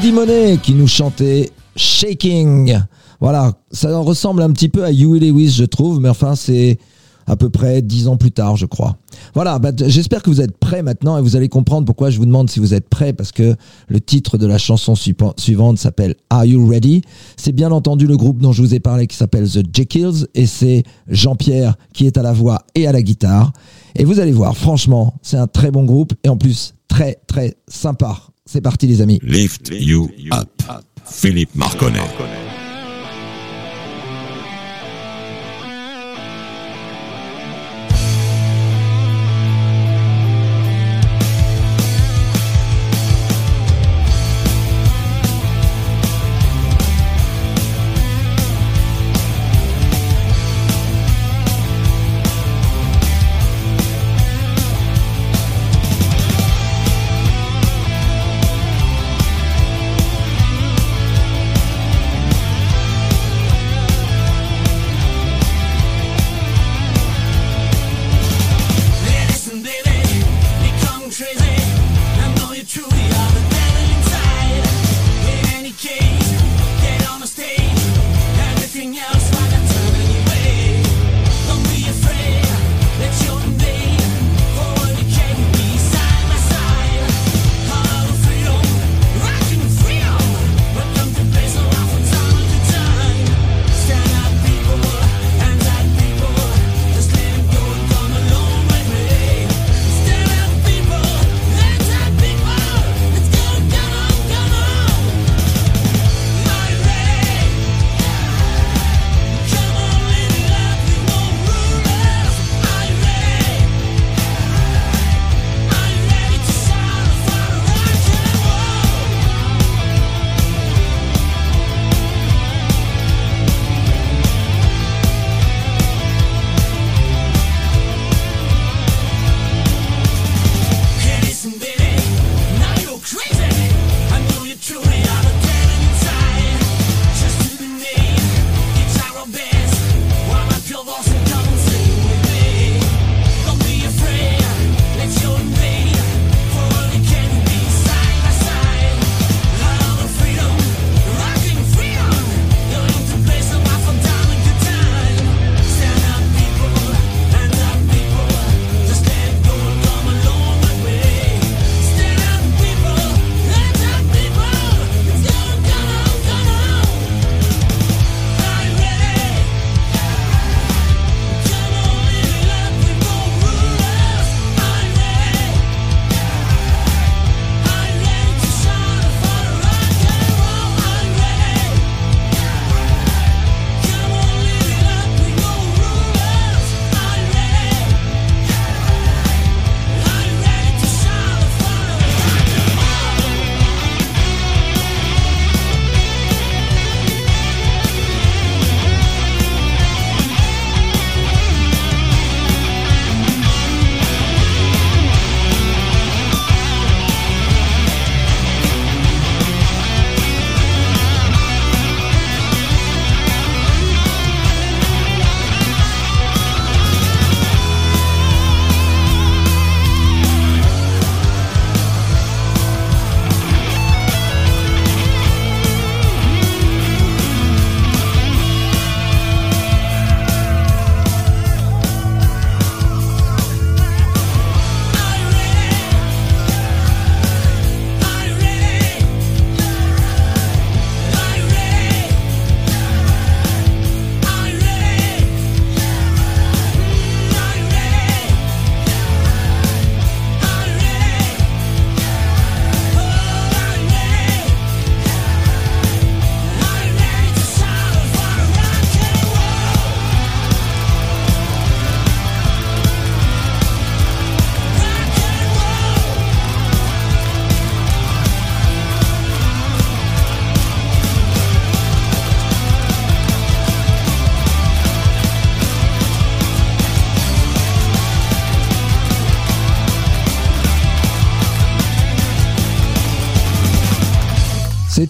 Eddie 0.04 0.12
Monet 0.12 0.58
qui 0.62 0.74
nous 0.74 0.88
chantait 0.88 1.50
Shaking. 1.78 2.78
Voilà, 3.22 3.54
ça 3.72 3.98
ressemble 4.00 4.42
un 4.42 4.52
petit 4.52 4.68
peu 4.68 4.84
à 4.84 4.92
Huey 4.92 5.18
Lewis, 5.22 5.52
je 5.52 5.64
trouve, 5.64 6.02
mais 6.02 6.10
enfin, 6.10 6.36
c'est 6.36 6.78
à 7.26 7.38
peu 7.38 7.50
près 7.50 7.82
dix 7.82 8.10
ans 8.10 8.18
plus 8.18 8.34
tard, 8.34 8.58
je 8.58 8.66
crois. 8.66 8.98
Voilà, 9.34 9.60
bah, 9.60 9.72
j'espère 9.78 10.22
que 10.22 10.30
vous 10.30 10.42
êtes 10.42 10.58
prêts 10.58 10.84
maintenant 10.84 11.18
et 11.18 11.22
vous 11.22 11.38
allez 11.38 11.48
comprendre 11.48 11.86
pourquoi 11.86 12.10
je 12.10 12.18
vous 12.18 12.26
demande 12.26 12.50
si 12.50 12.60
vous 12.60 12.74
êtes 12.74 12.90
prêts, 12.90 13.14
parce 13.14 13.32
que 13.32 13.56
le 13.88 14.02
titre 14.02 14.38
de 14.38 14.46
la 14.46 14.58
chanson 14.58 14.94
suivan- 14.94 15.40
suivante 15.40 15.78
s'appelle 15.78 16.16
Are 16.30 16.44
You 16.44 16.68
Ready? 16.68 17.04
C'est 17.38 17.54
bien 17.54 17.72
entendu 17.72 18.06
le 18.06 18.18
groupe 18.18 18.42
dont 18.42 18.52
je 18.52 18.62
vous 18.62 18.76
ai 18.76 18.82
parlé 18.82 19.08
qui 19.08 19.16
s'appelle 19.16 19.50
The 19.50 19.64
Jekylls 19.74 20.28
et 20.36 20.48
c'est 20.48 20.84
Jean-Pierre 21.08 21.78
qui 21.94 22.08
est 22.08 22.18
à 22.18 22.24
la 22.24 22.34
voix 22.34 22.64
et 22.76 22.88
à 22.88 22.92
la 22.92 23.02
guitare. 23.02 23.54
Et 23.96 24.04
vous 24.04 24.20
allez 24.20 24.34
voir, 24.34 24.58
franchement, 24.58 25.14
c'est 25.22 25.38
un 25.38 25.48
très 25.48 25.72
bon 25.72 25.86
groupe 25.86 26.12
et 26.26 26.28
en 26.28 26.36
plus 26.36 26.74
très 26.90 27.22
très 27.26 27.56
sympa. 27.70 28.18
C'est 28.46 28.62
parti 28.62 28.88
les 28.88 29.02
amis. 29.02 29.20
Lift 29.24 29.70
You 29.74 30.10
Up. 30.32 30.50
Philippe 31.06 31.56
Marconnet. 31.56 32.02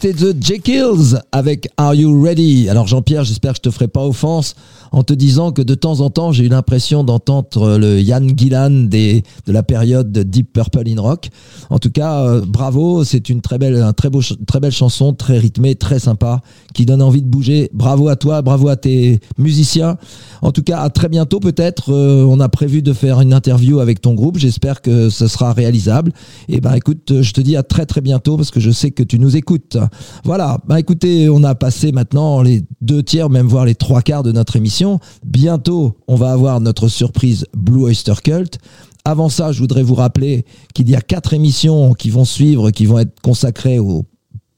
C'était 0.04 0.34
The 0.34 0.36
Jekylls 0.38 1.22
avec 1.32 1.70
Are 1.78 1.96
You 1.96 2.22
Ready? 2.22 2.68
Alors 2.68 2.88
Jean-Pierre, 2.88 3.24
j'espère 3.24 3.54
que 3.54 3.60
je 3.60 3.62
te 3.62 3.72
ferai 3.72 3.88
pas 3.88 4.06
offense 4.06 4.54
en 4.92 5.02
te 5.02 5.14
disant 5.14 5.52
que 5.52 5.62
de 5.62 5.74
temps 5.76 6.02
en 6.02 6.10
temps, 6.10 6.34
j'ai 6.34 6.46
eu 6.46 6.50
l'impression 6.50 7.04
d'entendre 7.04 7.78
le 7.78 8.00
Yann 8.00 8.38
Gillan 8.38 8.70
de 8.70 9.24
la 9.48 9.64
période 9.64 10.12
de 10.12 10.22
Deep 10.22 10.54
Purple 10.54 10.84
in 10.88 11.02
Rock. 11.02 11.30
En 11.70 11.80
tout 11.80 11.90
cas, 11.90 12.22
euh, 12.22 12.42
bravo, 12.46 13.04
c'est 13.04 13.30
une 13.30 13.42
très 13.42 13.58
belle, 13.58 13.82
un 13.82 13.94
très 13.94 14.10
beau, 14.10 14.22
très 14.46 14.60
belle 14.60 14.72
chanson, 14.72 15.14
très 15.14 15.40
rythmée, 15.40 15.76
très 15.76 15.98
sympa, 15.98 16.42
qui 16.74 16.86
donne 16.86 17.02
envie 17.02 17.24
de 17.24 17.28
bouger. 17.28 17.72
Bravo 17.74 18.08
à 18.08 18.16
toi, 18.16 18.44
bravo 18.44 18.68
à 18.68 18.76
tes 18.76 19.20
musiciens. 19.40 19.98
En 20.44 20.52
tout 20.52 20.62
cas, 20.62 20.82
à 20.82 20.90
très 20.90 21.10
bientôt 21.10 21.40
peut-être. 21.40 21.92
Euh, 21.92 22.24
on 22.28 22.40
a 22.40 22.50
prévu 22.50 22.84
de 22.84 22.94
faire 22.94 23.20
une 23.22 23.34
interview 23.34 23.80
avec 23.80 24.00
ton 24.00 24.14
groupe. 24.14 24.38
J'espère 24.38 24.82
que 24.82 25.10
ce 25.10 25.28
sera 25.28 25.54
réalisable. 25.54 26.12
Et 26.50 26.62
ben 26.62 26.74
écoute, 26.74 27.22
je 27.22 27.32
te 27.32 27.42
dis 27.42 27.56
à 27.56 27.64
très 27.64 27.88
très 27.88 28.02
bientôt 28.02 28.38
parce 28.38 28.52
que 28.52 28.60
je 28.60 28.70
sais 28.70 28.92
que 28.92 29.02
tu 29.02 29.18
nous 29.18 29.38
écoutes. 29.38 29.78
Voilà. 30.24 30.60
Bah 30.68 30.80
écoutez, 30.80 31.30
on 31.30 31.44
a 31.44 31.56
passé 31.56 31.92
maintenant 31.92 32.42
les 32.42 32.64
deux 32.82 33.04
tiers, 33.04 33.30
même 33.30 33.48
voire 33.48 33.66
les 33.66 33.76
trois 33.76 34.02
quarts 34.02 34.24
de 34.24 34.32
notre 34.32 34.56
émission. 34.56 35.00
Bientôt, 35.26 35.98
on 36.08 36.16
va 36.16 36.32
avoir 36.32 36.60
notre 36.62 36.88
surprise 36.88 37.46
Blue 37.56 37.84
Oyster 37.84 38.14
Cult. 38.24 38.60
Avant 39.06 39.28
ça, 39.28 39.52
je 39.52 39.60
voudrais 39.60 39.84
vous 39.84 39.96
rappeler 39.96 40.46
qu'il 40.74 40.90
y 40.90 40.96
a 40.96 41.02
quatre 41.02 41.34
émissions 41.34 41.94
qui 41.94 42.10
vont 42.10 42.26
suivre, 42.26 42.72
qui 42.72 42.86
vont 42.86 43.00
être 43.00 43.20
consacrées 43.22 43.80
au 43.80 44.06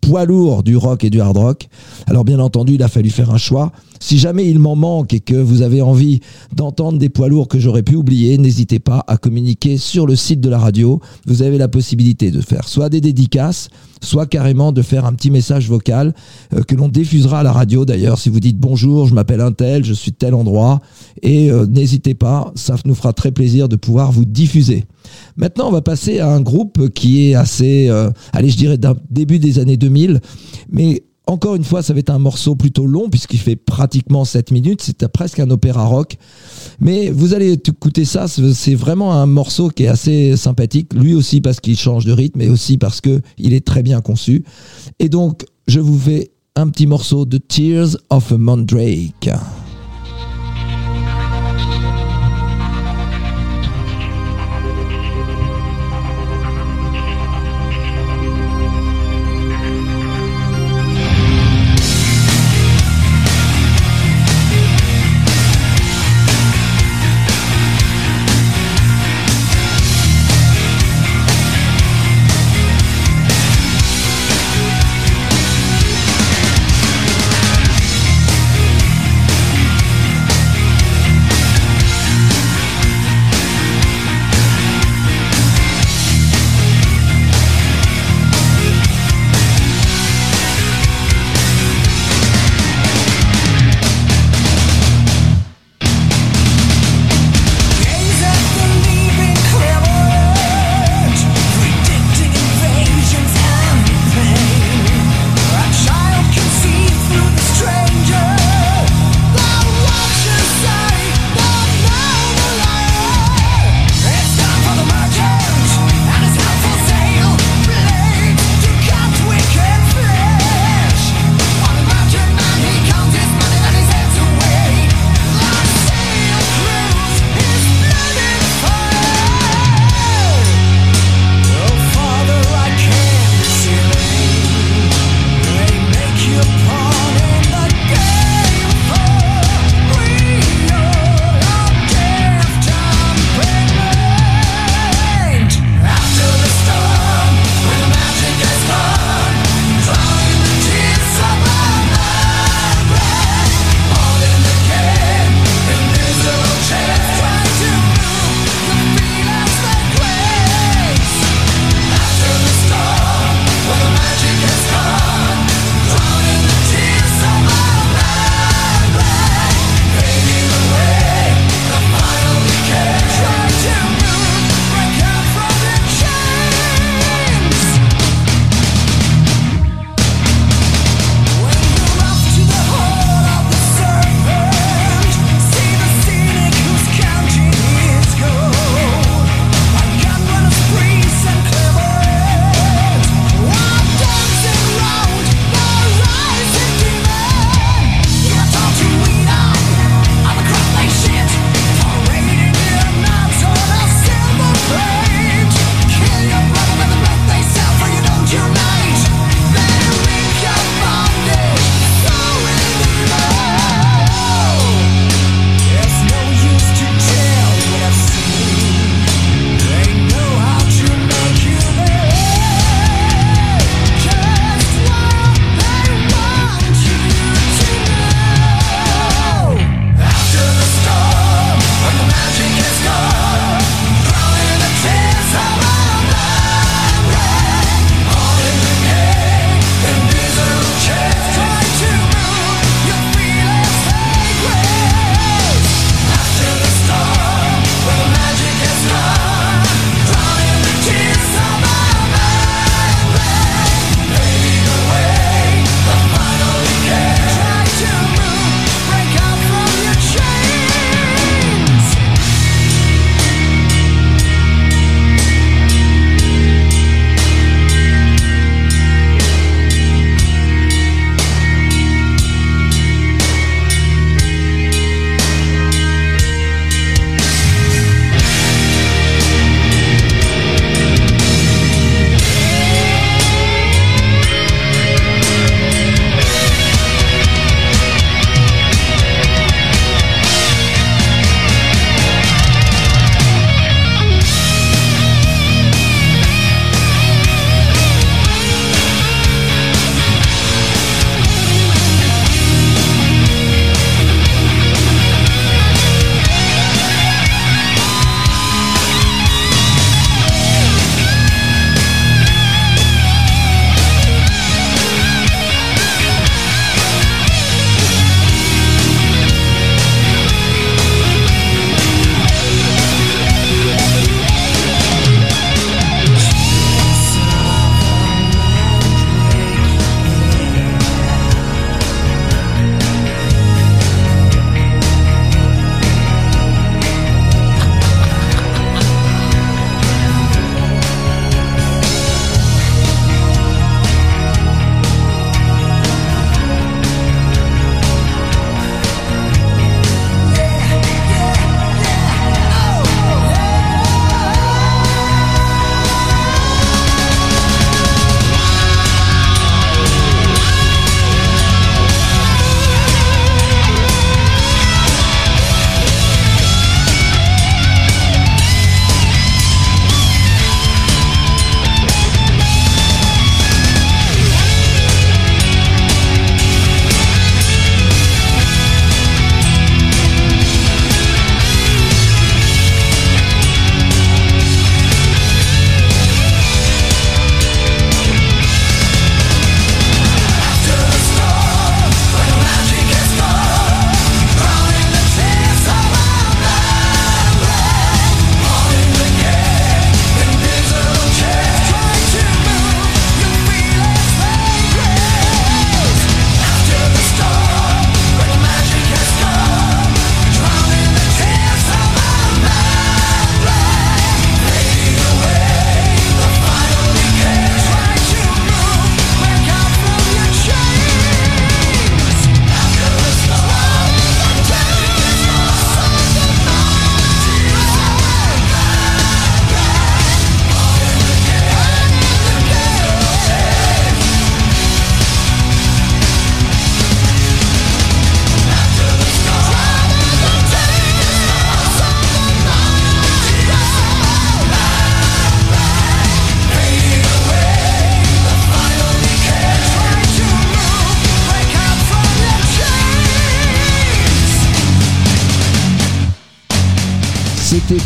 poids 0.05 0.25
lourd 0.25 0.61
du 0.61 0.77
rock 0.77 1.03
et 1.03 1.09
du 1.09 1.19
hard 1.19 1.37
rock. 1.37 1.67
Alors 2.05 2.23
bien 2.23 2.39
entendu, 2.39 2.75
il 2.75 2.83
a 2.83 2.87
fallu 2.87 3.09
faire 3.09 3.31
un 3.31 3.37
choix. 3.37 3.71
Si 3.99 4.19
jamais 4.19 4.47
il 4.47 4.59
m'en 4.59 4.75
manque 4.75 5.13
et 5.13 5.19
que 5.19 5.35
vous 5.35 5.63
avez 5.63 5.81
envie 5.81 6.19
d'entendre 6.53 6.99
des 6.99 7.09
poids 7.09 7.27
lourds 7.27 7.47
que 7.47 7.57
j'aurais 7.57 7.81
pu 7.81 7.95
oublier, 7.95 8.37
n'hésitez 8.37 8.77
pas 8.77 9.03
à 9.07 9.17
communiquer 9.17 9.77
sur 9.77 10.05
le 10.05 10.15
site 10.15 10.41
de 10.41 10.49
la 10.49 10.59
radio. 10.59 10.99
Vous 11.25 11.41
avez 11.41 11.57
la 11.57 11.67
possibilité 11.67 12.29
de 12.29 12.41
faire 12.41 12.67
soit 12.67 12.89
des 12.89 13.01
dédicaces, 13.01 13.69
soit 14.05 14.25
carrément 14.25 14.71
de 14.71 14.81
faire 14.81 15.05
un 15.05 15.13
petit 15.13 15.31
message 15.31 15.67
vocal 15.67 16.13
euh, 16.53 16.61
que 16.63 16.75
l'on 16.75 16.87
diffusera 16.87 17.39
à 17.39 17.43
la 17.43 17.51
radio 17.51 17.85
d'ailleurs 17.85 18.19
si 18.19 18.29
vous 18.29 18.39
dites 18.39 18.57
bonjour, 18.57 19.07
je 19.07 19.13
m'appelle 19.13 19.41
un 19.41 19.51
tel, 19.51 19.83
je 19.83 19.93
suis 19.93 20.11
de 20.11 20.17
tel 20.17 20.33
endroit 20.33 20.81
et 21.21 21.51
euh, 21.51 21.65
n'hésitez 21.65 22.13
pas, 22.13 22.51
ça 22.55 22.75
nous 22.85 22.95
fera 22.95 23.13
très 23.13 23.31
plaisir 23.31 23.67
de 23.67 23.75
pouvoir 23.75 24.11
vous 24.11 24.25
diffuser. 24.25 24.85
Maintenant, 25.37 25.67
on 25.67 25.71
va 25.71 25.81
passer 25.81 26.19
à 26.19 26.29
un 26.29 26.41
groupe 26.41 26.89
qui 26.89 27.29
est 27.29 27.35
assez, 27.35 27.89
euh, 27.89 28.09
allez, 28.33 28.49
je 28.49 28.57
dirais 28.57 28.77
d'un 28.77 28.95
début 29.09 29.39
des 29.39 29.59
années 29.59 29.77
2000, 29.77 30.21
mais 30.71 31.03
encore 31.27 31.55
une 31.55 31.63
fois, 31.63 31.81
ça 31.81 31.93
va 31.93 31.99
être 31.99 32.09
un 32.09 32.19
morceau 32.19 32.55
plutôt 32.55 32.85
long 32.85 33.09
puisqu'il 33.09 33.39
fait 33.39 33.55
pratiquement 33.55 34.25
7 34.25 34.51
minutes. 34.51 34.81
C'est 34.83 35.07
presque 35.07 35.39
un 35.39 35.49
opéra 35.49 35.85
rock. 35.85 36.17
Mais 36.79 37.09
vous 37.09 37.33
allez 37.33 37.53
écouter 37.53 38.05
ça. 38.05 38.27
c'est- 38.27 38.75
vraiment 38.75 39.13
un 39.13 39.25
morceau 39.25 39.69
qui 39.69 39.83
est 39.83 39.87
assez 39.87 40.37
sympathique. 40.37 40.93
Lui 40.93 41.13
aussi 41.15 41.41
parce 41.41 41.59
qu'il 41.59 41.77
change 41.77 42.05
de 42.05 42.11
rythme 42.11 42.41
et 42.41 42.49
aussi 42.49 42.77
parce 42.77 43.01
que 43.01 43.21
il 43.37 43.53
est 43.53 43.65
très 43.65 43.81
bien 43.83 44.01
conçu. 44.01 44.43
Et 44.99 45.09
donc, 45.09 45.45
je 45.67 45.79
vous 45.79 45.97
fais 45.97 46.31
un 46.55 46.69
petit 46.69 46.87
morceau 46.87 47.25
de 47.25 47.37
Tears 47.37 47.97
of 48.09 48.31
a 48.31 48.37
Mandrake. 48.37 49.29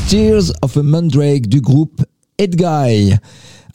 Tears 0.09 0.51
of 0.63 0.75
a 0.75 0.81
Mandrake 0.81 1.45
du 1.45 1.61
groupe 1.61 2.03
Head 2.39 2.55
Guy. 2.55 3.13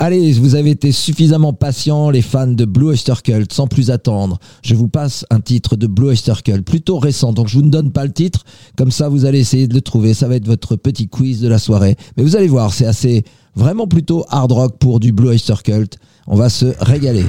Allez, 0.01 0.33
vous 0.33 0.57
avez 0.57 0.71
été 0.71 0.91
suffisamment 0.91 1.53
patients, 1.53 2.11
les 2.11 2.23
fans 2.23 2.49
de 2.49 2.65
Blue 2.65 2.87
Oyster 2.87 3.15
Cult, 3.23 3.53
sans 3.53 3.69
plus 3.69 3.93
attendre. 3.93 4.41
Je 4.65 4.75
vous 4.75 4.89
passe 4.89 5.25
un 5.31 5.39
titre 5.39 5.77
de 5.77 5.87
Blue 5.87 6.09
Oyster 6.09 6.33
Cult, 6.45 6.65
plutôt 6.65 6.99
récent, 6.99 7.33
donc 7.33 7.47
je 7.47 7.57
vous 7.57 7.65
ne 7.65 7.71
donne 7.71 7.93
pas 7.93 8.05
le 8.05 8.13
titre, 8.13 8.43
comme 8.77 8.91
ça 8.91 9.09
vous 9.09 9.27
allez 9.27 9.39
essayer 9.39 9.69
de 9.69 9.75
le 9.75 9.81
trouver, 9.81 10.13
ça 10.13 10.27
va 10.27 10.35
être 10.35 10.49
votre 10.49 10.75
petit 10.75 11.07
quiz 11.07 11.41
de 11.41 11.47
la 11.47 11.61
soirée. 11.61 11.95
Mais 12.17 12.25
vous 12.25 12.35
allez 12.35 12.49
voir, 12.49 12.75
c'est 12.75 12.87
assez, 12.87 13.23
vraiment 13.55 13.87
plutôt 13.87 14.25
hard 14.29 14.51
rock 14.51 14.79
pour 14.81 14.99
du 14.99 15.13
Blue 15.13 15.29
Oyster 15.29 15.55
Cult. 15.63 15.99
On 16.27 16.35
va 16.35 16.49
se 16.49 16.75
régaler. 16.81 17.27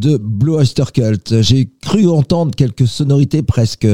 De 0.00 0.16
Blue 0.16 0.54
Oyster 0.54 0.84
Cult. 0.92 1.42
J'ai 1.42 1.70
cru 1.82 2.08
entendre 2.08 2.52
quelques 2.56 2.88
sonorités 2.88 3.42
presque 3.42 3.86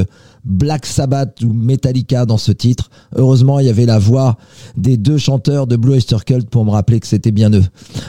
Black 0.47 0.85
Sabbath 0.85 1.41
ou 1.43 1.51
Metallica 1.51 2.25
dans 2.25 2.37
ce 2.37 2.51
titre. 2.51 2.89
Heureusement, 3.15 3.59
il 3.59 3.67
y 3.67 3.69
avait 3.69 3.85
la 3.85 3.99
voix 3.99 4.37
des 4.75 4.97
deux 4.97 5.17
chanteurs 5.17 5.67
de 5.67 5.75
Blue 5.75 5.93
Oyster 5.93 6.17
Cult 6.25 6.49
pour 6.49 6.65
me 6.65 6.71
rappeler 6.71 6.99
que 6.99 7.07
c'était 7.07 7.31
bien 7.31 7.51
eux. 7.51 7.65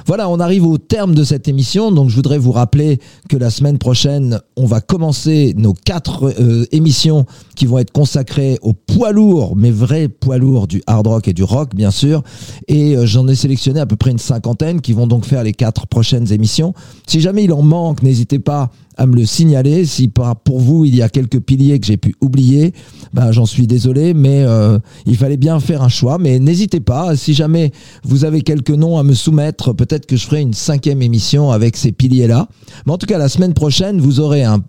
Voilà, 0.06 0.28
on 0.28 0.40
arrive 0.40 0.66
au 0.66 0.78
terme 0.78 1.14
de 1.14 1.24
cette 1.24 1.48
émission, 1.48 1.90
donc 1.90 2.10
je 2.10 2.16
voudrais 2.16 2.38
vous 2.38 2.52
rappeler 2.52 2.98
que 3.28 3.36
la 3.36 3.50
semaine 3.50 3.78
prochaine, 3.78 4.40
on 4.56 4.66
va 4.66 4.80
commencer 4.80 5.54
nos 5.56 5.72
quatre 5.72 6.32
euh, 6.40 6.66
émissions 6.72 7.26
qui 7.56 7.66
vont 7.66 7.78
être 7.78 7.92
consacrées 7.92 8.58
aux 8.62 8.72
poids 8.72 9.12
lourds, 9.12 9.56
mais 9.56 9.70
vrais 9.70 10.08
poids 10.08 10.38
lourds 10.38 10.66
du 10.66 10.82
hard 10.86 11.06
rock 11.06 11.28
et 11.28 11.32
du 11.32 11.42
rock, 11.42 11.74
bien 11.74 11.90
sûr. 11.90 12.22
Et 12.68 12.96
euh, 12.96 13.06
j'en 13.06 13.26
ai 13.28 13.34
sélectionné 13.34 13.80
à 13.80 13.86
peu 13.86 13.96
près 13.96 14.10
une 14.10 14.18
cinquantaine 14.18 14.80
qui 14.80 14.92
vont 14.92 15.06
donc 15.06 15.24
faire 15.24 15.42
les 15.42 15.52
quatre 15.52 15.86
prochaines 15.86 16.32
émissions. 16.32 16.74
Si 17.06 17.20
jamais 17.20 17.44
il 17.44 17.52
en 17.52 17.62
manque, 17.62 18.02
n'hésitez 18.02 18.38
pas 18.38 18.70
à 18.98 19.06
me 19.06 19.16
le 19.16 19.24
signaler. 19.24 19.86
Si 19.86 20.08
pour 20.08 20.58
vous, 20.60 20.84
il 20.84 20.94
y 20.94 21.02
a 21.02 21.08
quelques 21.08 21.40
piliers 21.40 21.78
que 21.80 21.86
j'ai 21.86 21.96
pu 21.96 22.14
oublier, 22.20 22.74
ben, 23.14 23.32
j'en 23.32 23.46
suis 23.46 23.66
désolé, 23.66 24.12
mais 24.12 24.42
euh, 24.42 24.78
il 25.06 25.16
fallait 25.16 25.36
bien 25.38 25.58
faire 25.60 25.82
un 25.82 25.88
choix. 25.88 26.18
Mais 26.18 26.38
n'hésitez 26.38 26.80
pas, 26.80 27.16
si 27.16 27.32
jamais 27.32 27.72
vous 28.04 28.24
avez 28.24 28.42
quelques 28.42 28.70
noms 28.70 28.98
à 28.98 29.02
me 29.02 29.14
soumettre, 29.14 29.72
peut-être 29.72 30.06
que 30.06 30.16
je 30.16 30.26
ferai 30.26 30.40
une 30.42 30.52
cinquième 30.54 31.00
émission 31.00 31.50
avec 31.50 31.76
ces 31.76 31.92
piliers-là. 31.92 32.48
Mais 32.86 32.92
en 32.92 32.98
tout 32.98 33.06
cas, 33.06 33.18
la 33.18 33.28
semaine 33.28 33.54
prochaine, 33.54 34.00
vous 34.00 34.20
aurez 34.20 34.44
un, 34.44 34.62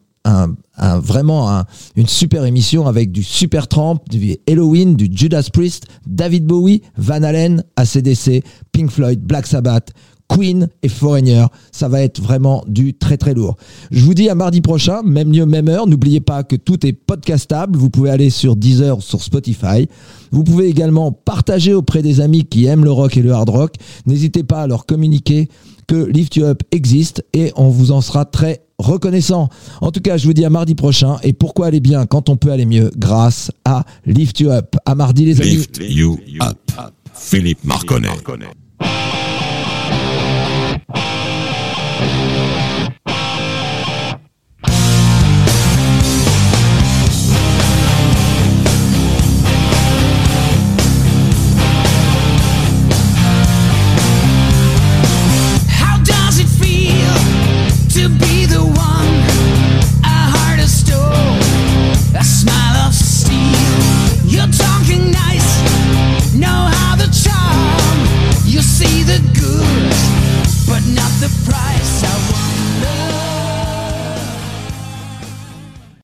vraiment 1.02 1.50
un- 1.50 1.66
une 1.96 2.08
super 2.08 2.46
émission 2.46 2.88
avec 2.88 3.12
du 3.12 3.24
Super 3.24 3.68
Tramp, 3.68 3.98
du 4.10 4.38
Halloween, 4.48 4.96
du 4.96 5.10
Judas 5.12 5.50
Priest, 5.52 5.88
David 6.08 6.46
Bowie, 6.46 6.82
Van 6.98 7.24
Halen, 7.24 7.64
ACDC, 7.76 8.44
Pink 8.72 8.92
Floyd, 8.92 9.20
Black 9.22 9.48
Sabbath, 9.48 9.90
Queen 10.30 10.70
et 10.84 10.88
Foreigner. 10.88 11.46
Ça 11.72 11.90
va 11.90 12.02
être 12.02 12.22
vraiment 12.22 12.64
du 12.68 12.94
très 12.94 13.18
très 13.18 13.34
lourd. 13.34 13.58
Je 13.92 14.06
vous 14.06 14.14
dis 14.14 14.30
à 14.30 14.36
mardi 14.36 14.62
prochain, 14.62 15.02
même 15.04 15.34
lieu, 15.34 15.46
même 15.46 15.68
heure. 15.68 15.88
N'oubliez 15.88 16.22
pas 16.22 16.44
que 16.44 16.56
tout 16.56 16.86
est 16.86 16.94
podcastable. 16.94 17.78
Vous 17.78 17.90
pouvez 17.90 18.12
aller 18.12 18.30
sur 18.30 18.56
Deezer 18.56 19.02
sur 19.02 19.22
Spotify. 19.22 19.90
Vous 20.32 20.44
pouvez 20.44 20.68
également 20.68 21.12
partager 21.12 21.74
auprès 21.74 22.02
des 22.02 22.22
amis 22.22 22.46
qui 22.46 22.66
aiment 22.66 22.86
le 22.86 22.92
rock 22.92 23.18
et 23.18 23.22
le 23.22 23.32
hard 23.32 23.50
rock. 23.50 23.74
N'hésitez 24.06 24.44
pas 24.44 24.62
à 24.62 24.68
leur 24.68 24.86
communiquer 24.86 25.50
que 25.88 26.06
Lift 26.06 26.36
You 26.36 26.46
Up 26.46 26.62
existe 26.72 27.26
et 27.34 27.52
on 27.56 27.70
vous 27.70 27.92
en 27.92 28.02
sera 28.02 28.24
très 28.24 28.62
reconnaissant. 28.78 29.50
En 29.82 29.92
tout 29.92 30.02
cas, 30.02 30.18
je 30.18 30.28
vous 30.28 30.34
dis 30.34 30.46
à 30.46 30.52
mardi 30.52 30.76
prochain. 30.76 31.18
Et 31.24 31.34
pourquoi 31.34 31.68
aller 31.68 31.80
bien 31.80 32.06
quand 32.06 32.30
on 32.30 32.38
peut 32.38 32.52
aller 32.52 32.66
mieux? 32.66 32.92
Grâce 32.96 33.52
à 33.66 33.84
Lift 34.06 34.40
You 34.40 34.52
Up. 34.52 34.76
À 34.86 34.94
mardi 34.94 35.26
les 35.26 35.42
amis. 35.42 35.50
Lift 35.50 35.82
you 35.82 36.20
up. 36.42 36.72
Philippe 37.14 37.64
Marconnet. 37.64 38.10